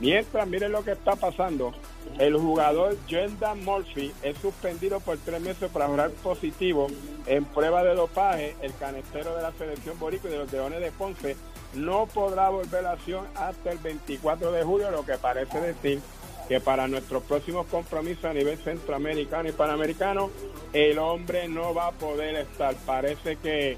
Mientras, 0.00 0.46
miren 0.46 0.72
lo 0.72 0.84
que 0.84 0.92
está 0.92 1.16
pasando. 1.16 1.72
El 2.18 2.36
jugador 2.36 2.96
Jordan 3.10 3.64
Murphy 3.64 4.12
es 4.22 4.36
suspendido 4.38 5.00
por 5.00 5.18
tres 5.18 5.40
meses 5.40 5.68
por 5.70 5.82
jugar 5.84 6.10
positivo 6.22 6.86
en 7.26 7.44
prueba 7.44 7.82
de 7.82 7.94
dopaje. 7.94 8.54
El 8.62 8.72
canestero 8.74 9.34
de 9.36 9.42
la 9.42 9.52
selección 9.52 9.98
boricua 9.98 10.30
y 10.30 10.34
de 10.34 10.38
los 10.38 10.52
Leones 10.52 10.80
de 10.80 10.92
Ponce 10.92 11.36
no 11.74 12.06
podrá 12.06 12.48
volver 12.48 12.86
a 12.86 12.92
acción 12.92 13.26
hasta 13.34 13.70
el 13.70 13.78
24 13.78 14.52
de 14.52 14.62
julio, 14.64 14.90
lo 14.90 15.04
que 15.04 15.16
parece 15.18 15.60
decir 15.60 16.00
que 16.48 16.60
para 16.60 16.88
nuestros 16.88 17.22
próximos 17.24 17.66
compromisos 17.66 18.24
a 18.24 18.32
nivel 18.32 18.56
centroamericano 18.58 19.48
y 19.48 19.52
panamericano, 19.52 20.30
el 20.72 20.98
hombre 20.98 21.46
no 21.46 21.74
va 21.74 21.88
a 21.88 21.92
poder 21.92 22.36
estar. 22.36 22.74
Parece 22.86 23.36
que 23.36 23.76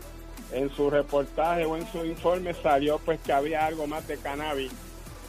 en 0.53 0.71
su 0.71 0.89
reportaje 0.89 1.65
o 1.65 1.77
en 1.77 1.91
su 1.91 2.05
informe 2.05 2.55
salió 2.55 2.99
pues 2.99 3.21
que 3.21 3.33
había 3.33 3.67
algo 3.67 3.87
más 3.87 4.07
de 4.07 4.19
cannabis 4.19 4.73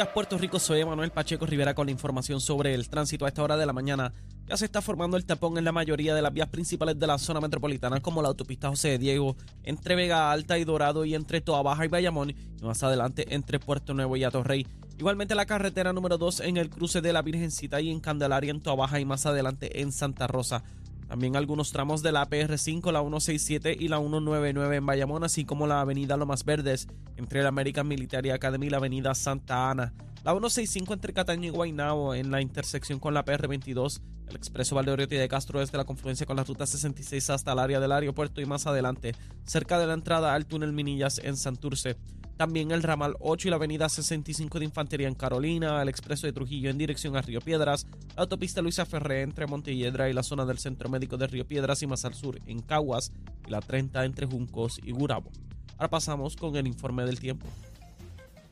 Puerto 0.03 0.37
Rico. 0.37 0.59
Soy 0.59 0.83
Manuel 0.83 1.11
Pacheco 1.11 1.45
Rivera 1.45 1.73
con 1.73 1.85
la 1.87 1.91
información 1.91 2.41
sobre 2.41 2.73
el 2.73 2.89
tránsito 2.89 3.23
a 3.23 3.29
esta 3.29 3.41
hora 3.41 3.55
de 3.55 3.65
la 3.65 3.71
mañana. 3.71 4.11
Ya 4.45 4.57
se 4.57 4.65
está 4.65 4.81
formando 4.81 5.15
el 5.15 5.25
tapón 5.25 5.57
en 5.57 5.63
la 5.63 5.71
mayoría 5.71 6.13
de 6.13 6.21
las 6.21 6.33
vías 6.33 6.49
principales 6.49 6.99
de 6.99 7.07
la 7.07 7.17
zona 7.17 7.39
metropolitana, 7.39 8.01
como 8.01 8.21
la 8.21 8.27
autopista 8.27 8.67
José 8.67 8.89
de 8.89 8.97
Diego, 8.97 9.37
entre 9.63 9.95
Vega 9.95 10.31
Alta 10.31 10.59
y 10.59 10.65
Dorado 10.65 11.05
y 11.05 11.15
entre 11.15 11.39
Toa 11.39 11.61
Baja 11.61 11.85
y 11.85 11.87
Bayamón, 11.87 12.31
y 12.31 12.65
más 12.65 12.83
adelante 12.83 13.33
entre 13.33 13.59
Puerto 13.59 13.93
Nuevo 13.93 14.17
y 14.17 14.25
Atorrey. 14.25 14.67
Igualmente 14.97 15.33
la 15.33 15.45
carretera 15.45 15.93
número 15.93 16.17
2 16.17 16.41
en 16.41 16.57
el 16.57 16.69
cruce 16.69 16.99
de 16.99 17.13
la 17.13 17.21
Virgencita 17.21 17.79
y 17.79 17.89
en 17.89 18.01
Candelaria 18.01 18.51
en 18.51 18.61
Toa 18.61 18.75
Baja 18.75 18.99
y 18.99 19.05
más 19.05 19.25
adelante 19.25 19.81
en 19.81 19.93
Santa 19.93 20.27
Rosa. 20.27 20.63
También 21.07 21.35
algunos 21.35 21.71
tramos 21.71 22.01
de 22.01 22.11
la 22.11 22.27
PR5, 22.27 22.91
la 22.91 23.01
167 23.01 23.75
y 23.79 23.87
la 23.87 23.99
199 23.99 24.75
en 24.75 24.85
Bayamón, 24.85 25.23
así 25.23 25.45
como 25.45 25.67
la 25.67 25.81
avenida 25.81 26.17
Lomas 26.17 26.43
Verdes 26.43 26.87
entre 27.15 27.43
la 27.43 27.49
American 27.49 27.87
Military 27.87 28.31
Academy 28.31 28.67
y 28.67 28.69
la 28.69 28.77
avenida 28.77 29.13
Santa 29.13 29.69
Ana. 29.69 29.93
La 30.23 30.31
165 30.31 30.93
entre 30.93 31.13
Cataño 31.13 31.47
y 31.47 31.51
Guaynabo 31.51 32.15
en 32.15 32.31
la 32.31 32.41
intersección 32.41 32.99
con 32.99 33.13
la 33.13 33.23
PR22, 33.23 34.01
el 34.27 34.35
expreso 34.35 34.73
Valdeoriotti 34.73 35.15
de 35.15 35.27
Castro 35.27 35.59
desde 35.59 35.77
la 35.77 35.85
confluencia 35.85 36.25
con 36.25 36.37
la 36.37 36.43
ruta 36.43 36.65
66 36.65 37.29
hasta 37.29 37.51
el 37.51 37.59
área 37.59 37.79
del 37.79 37.91
aeropuerto 37.91 38.41
y 38.41 38.45
más 38.45 38.65
adelante, 38.65 39.13
cerca 39.43 39.77
de 39.77 39.85
la 39.85 39.93
entrada 39.93 40.33
al 40.33 40.47
túnel 40.47 40.73
Minillas 40.73 41.19
en 41.19 41.37
Santurce. 41.37 41.97
También 42.37 42.71
el 42.71 42.83
ramal 42.83 43.15
8 43.21 43.47
y 43.47 43.51
la 43.51 43.55
avenida 43.55 43.87
65 43.87 44.59
de 44.59 44.65
Infantería 44.65 45.07
en 45.07 45.15
Carolina, 45.15 45.81
el 45.81 45.87
expreso 45.87 46.27
de 46.27 46.33
Trujillo 46.33 46.69
en 46.69 46.77
dirección 46.77 47.15
a 47.15 47.21
Río 47.21 47.39
Piedras, 47.39 47.87
la 48.15 48.23
autopista 48.23 48.61
Luisa 48.61 48.85
Ferré 48.85 49.21
entre 49.21 49.47
Montelledra 49.47 50.09
y 50.09 50.13
la 50.13 50.21
zona 50.21 50.45
del 50.45 50.57
Centro 50.57 50.89
Médico 50.89 51.15
de 51.15 51.27
Río 51.27 51.47
Piedras 51.47 51.81
y 51.81 51.87
más 51.87 52.03
al 52.03 52.13
sur 52.13 52.37
en 52.45 52.61
Caguas 52.61 53.13
y 53.47 53.51
la 53.51 53.61
30 53.61 54.03
entre 54.03 54.25
Juncos 54.25 54.81
y 54.83 54.91
Gurabo. 54.91 55.31
Ahora 55.77 55.89
pasamos 55.89 56.35
con 56.35 56.57
el 56.57 56.67
informe 56.67 57.05
del 57.05 57.19
tiempo. 57.19 57.47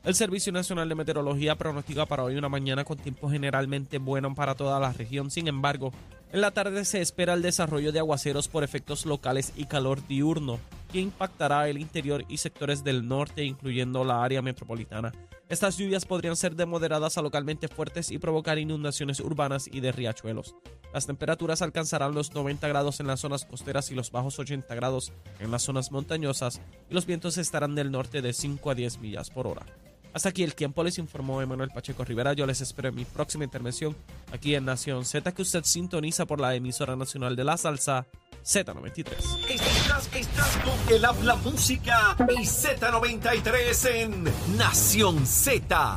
El 0.02 0.14
Servicio 0.14 0.52
Nacional 0.52 0.88
de 0.88 0.94
Meteorología 0.94 1.56
pronostica 1.56 2.04
para 2.04 2.24
hoy 2.24 2.36
una 2.36 2.50
mañana 2.50 2.84
con 2.84 2.98
tiempo 2.98 3.30
generalmente 3.30 3.98
bueno 3.98 4.34
para 4.34 4.54
toda 4.54 4.78
la 4.78 4.92
región. 4.92 5.30
Sin 5.30 5.48
embargo, 5.48 5.92
en 6.32 6.40
la 6.42 6.50
tarde 6.50 6.84
se 6.84 7.00
espera 7.00 7.32
el 7.32 7.42
desarrollo 7.42 7.92
de 7.92 8.00
aguaceros 8.00 8.48
por 8.48 8.64
efectos 8.64 9.06
locales 9.06 9.52
y 9.56 9.64
calor 9.64 10.06
diurno, 10.06 10.58
que 10.94 11.00
impactará 11.00 11.68
el 11.68 11.78
interior 11.78 12.24
y 12.28 12.36
sectores 12.36 12.84
del 12.84 13.08
norte, 13.08 13.42
incluyendo 13.42 14.04
la 14.04 14.22
área 14.22 14.42
metropolitana. 14.42 15.10
Estas 15.48 15.76
lluvias 15.76 16.06
podrían 16.06 16.36
ser 16.36 16.54
de 16.54 16.66
moderadas 16.66 17.18
a 17.18 17.22
localmente 17.22 17.66
fuertes 17.66 18.12
y 18.12 18.18
provocar 18.18 18.60
inundaciones 18.60 19.18
urbanas 19.18 19.66
y 19.66 19.80
de 19.80 19.90
riachuelos. 19.90 20.54
Las 20.92 21.06
temperaturas 21.06 21.62
alcanzarán 21.62 22.14
los 22.14 22.32
90 22.32 22.68
grados 22.68 23.00
en 23.00 23.08
las 23.08 23.18
zonas 23.18 23.44
costeras 23.44 23.90
y 23.90 23.96
los 23.96 24.12
bajos 24.12 24.38
80 24.38 24.72
grados 24.76 25.12
en 25.40 25.50
las 25.50 25.62
zonas 25.62 25.90
montañosas, 25.90 26.60
y 26.88 26.94
los 26.94 27.06
vientos 27.06 27.38
estarán 27.38 27.74
del 27.74 27.90
norte 27.90 28.22
de 28.22 28.32
5 28.32 28.70
a 28.70 28.76
10 28.76 28.98
millas 28.98 29.30
por 29.30 29.48
hora. 29.48 29.66
Hasta 30.14 30.28
aquí 30.28 30.44
el 30.44 30.54
tiempo 30.54 30.84
les 30.84 30.98
informó 30.98 31.42
Emanuel 31.42 31.70
Pacheco 31.70 32.04
Rivera. 32.04 32.34
Yo 32.34 32.46
les 32.46 32.60
espero 32.60 32.88
en 32.90 32.94
mi 32.94 33.04
próxima 33.04 33.42
intervención 33.42 33.96
aquí 34.32 34.54
en 34.54 34.64
Nación 34.64 35.04
Z, 35.04 35.32
que 35.32 35.42
usted 35.42 35.64
sintoniza 35.64 36.24
por 36.24 36.40
la 36.40 36.54
emisora 36.54 36.94
nacional 36.94 37.34
de 37.34 37.42
la 37.42 37.56
salsa 37.56 38.06
Z93. 38.44 39.06
Estás, 39.48 40.10
estás 40.14 40.56
con 40.58 40.94
el 40.94 41.04
habla 41.04 41.36
música 41.36 42.14
y 42.28 42.44
Z93 42.44 43.90
en 43.90 44.24
Nación 44.58 45.26
Z. 45.26 45.96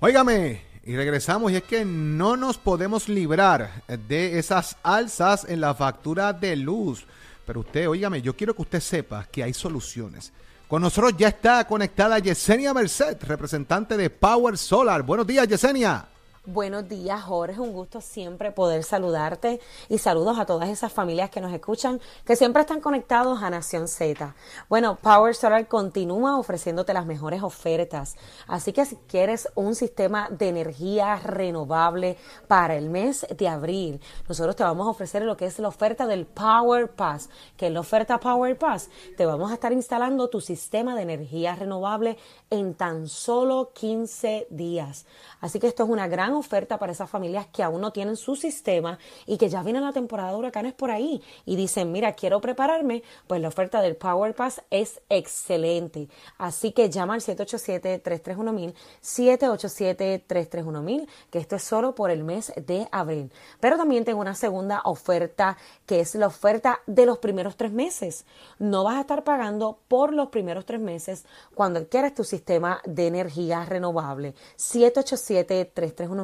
Óigame, 0.00 0.62
y 0.84 0.96
regresamos 0.96 1.50
y 1.50 1.56
es 1.56 1.62
que 1.62 1.84
no 1.84 2.36
nos 2.36 2.58
podemos 2.58 3.08
librar 3.08 3.82
de 3.86 4.38
esas 4.38 4.76
alzas 4.82 5.46
en 5.48 5.62
la 5.62 5.74
factura 5.74 6.34
de 6.34 6.54
luz. 6.56 7.06
Pero 7.46 7.60
usted, 7.60 7.88
óigame, 7.88 8.20
yo 8.20 8.36
quiero 8.36 8.54
que 8.54 8.62
usted 8.62 8.80
sepa 8.80 9.26
que 9.32 9.42
hay 9.42 9.54
soluciones. 9.54 10.30
Con 10.68 10.82
nosotros 10.82 11.14
ya 11.16 11.28
está 11.28 11.66
conectada 11.66 12.18
Yesenia 12.18 12.74
Merced, 12.74 13.16
representante 13.22 13.96
de 13.96 14.10
Power 14.10 14.58
Solar. 14.58 15.02
Buenos 15.02 15.26
días, 15.26 15.48
Yesenia. 15.48 16.11
Buenos 16.44 16.88
días, 16.88 17.22
Jorge. 17.22 17.60
Un 17.60 17.72
gusto 17.72 18.00
siempre 18.00 18.50
poder 18.50 18.82
saludarte 18.82 19.60
y 19.88 19.98
saludos 19.98 20.40
a 20.40 20.44
todas 20.44 20.70
esas 20.70 20.92
familias 20.92 21.30
que 21.30 21.40
nos 21.40 21.52
escuchan, 21.52 22.00
que 22.24 22.34
siempre 22.34 22.62
están 22.62 22.80
conectados 22.80 23.44
a 23.44 23.48
Nación 23.48 23.86
Z. 23.86 24.34
Bueno, 24.68 24.96
Power 24.96 25.36
Solar 25.36 25.68
continúa 25.68 26.36
ofreciéndote 26.36 26.94
las 26.94 27.06
mejores 27.06 27.44
ofertas. 27.44 28.16
Así 28.48 28.72
que 28.72 28.84
si 28.84 28.96
quieres 29.06 29.50
un 29.54 29.76
sistema 29.76 30.30
de 30.30 30.48
energía 30.48 31.14
renovable 31.14 32.16
para 32.48 32.74
el 32.74 32.90
mes 32.90 33.24
de 33.38 33.46
abril, 33.46 34.00
nosotros 34.28 34.56
te 34.56 34.64
vamos 34.64 34.88
a 34.88 34.90
ofrecer 34.90 35.22
lo 35.22 35.36
que 35.36 35.46
es 35.46 35.60
la 35.60 35.68
oferta 35.68 36.08
del 36.08 36.26
Power 36.26 36.90
Pass, 36.90 37.30
que 37.56 37.68
es 37.68 37.72
la 37.72 37.78
oferta 37.78 38.18
Power 38.18 38.58
Pass. 38.58 38.90
Te 39.16 39.26
vamos 39.26 39.52
a 39.52 39.54
estar 39.54 39.72
instalando 39.72 40.28
tu 40.28 40.40
sistema 40.40 40.96
de 40.96 41.02
energía 41.02 41.54
renovable 41.54 42.18
en 42.50 42.74
tan 42.74 43.06
solo 43.06 43.70
15 43.74 44.48
días. 44.50 45.06
Así 45.40 45.60
que 45.60 45.68
esto 45.68 45.84
es 45.84 45.88
una 45.88 46.08
gran 46.08 46.31
oferta 46.38 46.78
para 46.78 46.92
esas 46.92 47.10
familias 47.10 47.46
que 47.52 47.62
aún 47.62 47.80
no 47.80 47.92
tienen 47.92 48.16
su 48.16 48.36
sistema 48.36 48.98
y 49.26 49.38
que 49.38 49.48
ya 49.48 49.62
viene 49.62 49.80
la 49.80 49.92
temporada 49.92 50.30
de 50.30 50.36
huracanes 50.36 50.72
por 50.72 50.90
ahí 50.90 51.22
y 51.44 51.56
dicen, 51.56 51.92
mira, 51.92 52.14
quiero 52.14 52.40
prepararme, 52.40 53.02
pues 53.26 53.40
la 53.40 53.48
oferta 53.48 53.80
del 53.80 53.96
Power 53.96 54.34
Pass 54.34 54.62
es 54.70 55.00
excelente. 55.08 56.08
Así 56.38 56.72
que 56.72 56.90
llama 56.90 57.14
al 57.14 57.20
787-331-1000, 57.20 58.74
787-331-1000, 59.02 61.08
que 61.30 61.38
esto 61.38 61.56
es 61.56 61.62
solo 61.62 61.94
por 61.94 62.10
el 62.10 62.24
mes 62.24 62.52
de 62.56 62.88
abril. 62.90 63.30
Pero 63.60 63.76
también 63.76 64.04
tengo 64.04 64.20
una 64.20 64.34
segunda 64.34 64.82
oferta 64.84 65.56
que 65.86 66.00
es 66.00 66.14
la 66.14 66.26
oferta 66.26 66.80
de 66.86 67.06
los 67.06 67.18
primeros 67.18 67.56
tres 67.56 67.72
meses. 67.72 68.26
No 68.58 68.84
vas 68.84 68.96
a 68.96 69.02
estar 69.02 69.24
pagando 69.24 69.78
por 69.88 70.12
los 70.12 70.28
primeros 70.28 70.66
tres 70.66 70.80
meses 70.80 71.24
cuando 71.54 71.80
adquieres 71.80 72.14
tu 72.14 72.24
sistema 72.24 72.80
de 72.84 73.06
energía 73.06 73.64
renovable. 73.64 74.34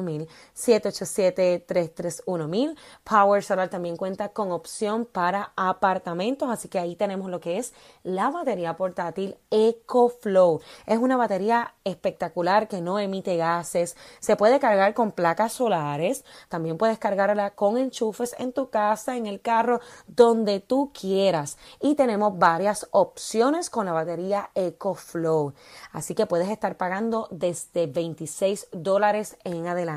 787-331-1000, 0.05 0.27
787-331-1000. 0.55 2.77
Power 3.03 3.43
Solar 3.43 3.69
también 3.69 3.97
cuenta 3.97 4.29
con 4.29 4.51
opción 4.51 5.05
para 5.05 5.53
apartamentos, 5.55 6.49
así 6.49 6.69
que 6.69 6.79
ahí 6.79 6.95
tenemos 6.95 7.29
lo 7.29 7.39
que 7.39 7.57
es 7.57 7.73
la 8.03 8.29
batería 8.29 8.77
portátil 8.77 9.37
EcoFlow. 9.49 10.61
Es 10.85 10.97
una 10.97 11.17
batería 11.17 11.73
espectacular 11.83 12.67
que 12.67 12.81
no 12.81 12.99
emite 12.99 13.37
gases, 13.37 13.95
se 14.19 14.35
puede 14.35 14.59
cargar 14.59 14.93
con 14.93 15.11
placas 15.11 15.53
solares, 15.53 16.23
también 16.47 16.77
puedes 16.77 16.99
cargarla 16.99 17.51
con 17.51 17.77
enchufes 17.77 18.35
en 18.39 18.53
tu 18.53 18.69
casa, 18.69 19.17
en 19.17 19.25
el 19.25 19.41
carro, 19.41 19.79
donde 20.07 20.59
tú 20.59 20.91
quieras. 20.93 21.57
Y 21.81 21.95
tenemos 21.95 22.37
varias 22.37 22.87
opciones 22.91 23.69
con 23.69 23.85
la 23.85 23.93
batería 23.93 24.49
EcoFlow. 24.55 25.53
Así 25.91 26.15
que 26.15 26.25
puedes 26.25 26.49
estar 26.49 26.77
pagando 26.77 27.27
desde 27.31 27.87
26 27.87 28.67
dólares 28.71 29.37
en 29.43 29.67
adelante. 29.67 29.88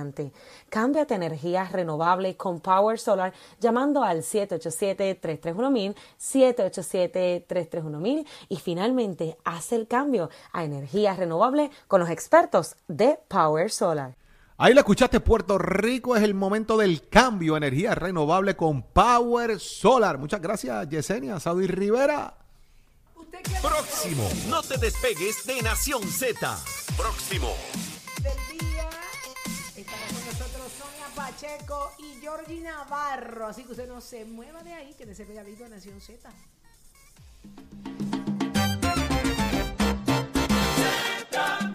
Cámbiate 0.69 1.15
energía 1.15 1.69
renovable 1.71 2.37
con 2.37 2.59
Power 2.61 2.99
Solar 2.99 3.33
llamando 3.61 4.03
al 4.03 4.23
787-331-1000, 4.23 5.95
787-331-1000 6.19 8.27
y 8.49 8.57
finalmente 8.57 9.37
haz 9.45 9.73
el 9.73 9.87
cambio 9.87 10.31
a 10.53 10.65
energía 10.65 11.15
renovable 11.15 11.71
con 11.89 12.01
los 12.01 12.11
expertos 12.11 12.77
de 12.89 13.19
Power 13.29 13.71
Solar. 13.71 14.17
Ahí 14.59 14.75
lo 14.75 14.81
escuchaste, 14.81 15.21
Puerto 15.21 15.59
Rico 15.59 16.15
es 16.15 16.23
el 16.23 16.35
momento 16.35 16.77
del 16.77 17.09
cambio, 17.09 17.57
energía 17.57 17.95
renovable 17.95 18.55
con 18.55 18.83
Power 18.83 19.59
Solar. 19.59 20.19
Muchas 20.19 20.41
gracias, 20.41 20.89
Yesenia, 20.89 21.41
Saudi 21.41 21.67
Rivera. 21.67 22.35
Próximo, 23.61 24.29
no 24.49 24.63
te 24.63 24.79
despegues 24.79 25.45
de 25.47 25.63
Nación 25.63 26.03
Z. 26.03 26.59
Próximo. 26.97 27.53
Y 31.99 32.21
Georgie 32.21 32.61
Navarro. 32.61 33.47
Así 33.47 33.65
que 33.65 33.73
usted 33.73 33.89
no 33.89 34.01
se 34.01 34.25
mueva 34.25 34.63
de 34.63 34.73
ahí, 34.73 34.95
que 34.95 35.05
quédese 35.05 35.25
pegadito 35.27 35.65
a 35.65 35.69
Nación 35.69 36.01
Z. 36.01 36.31
Z. 41.31 41.72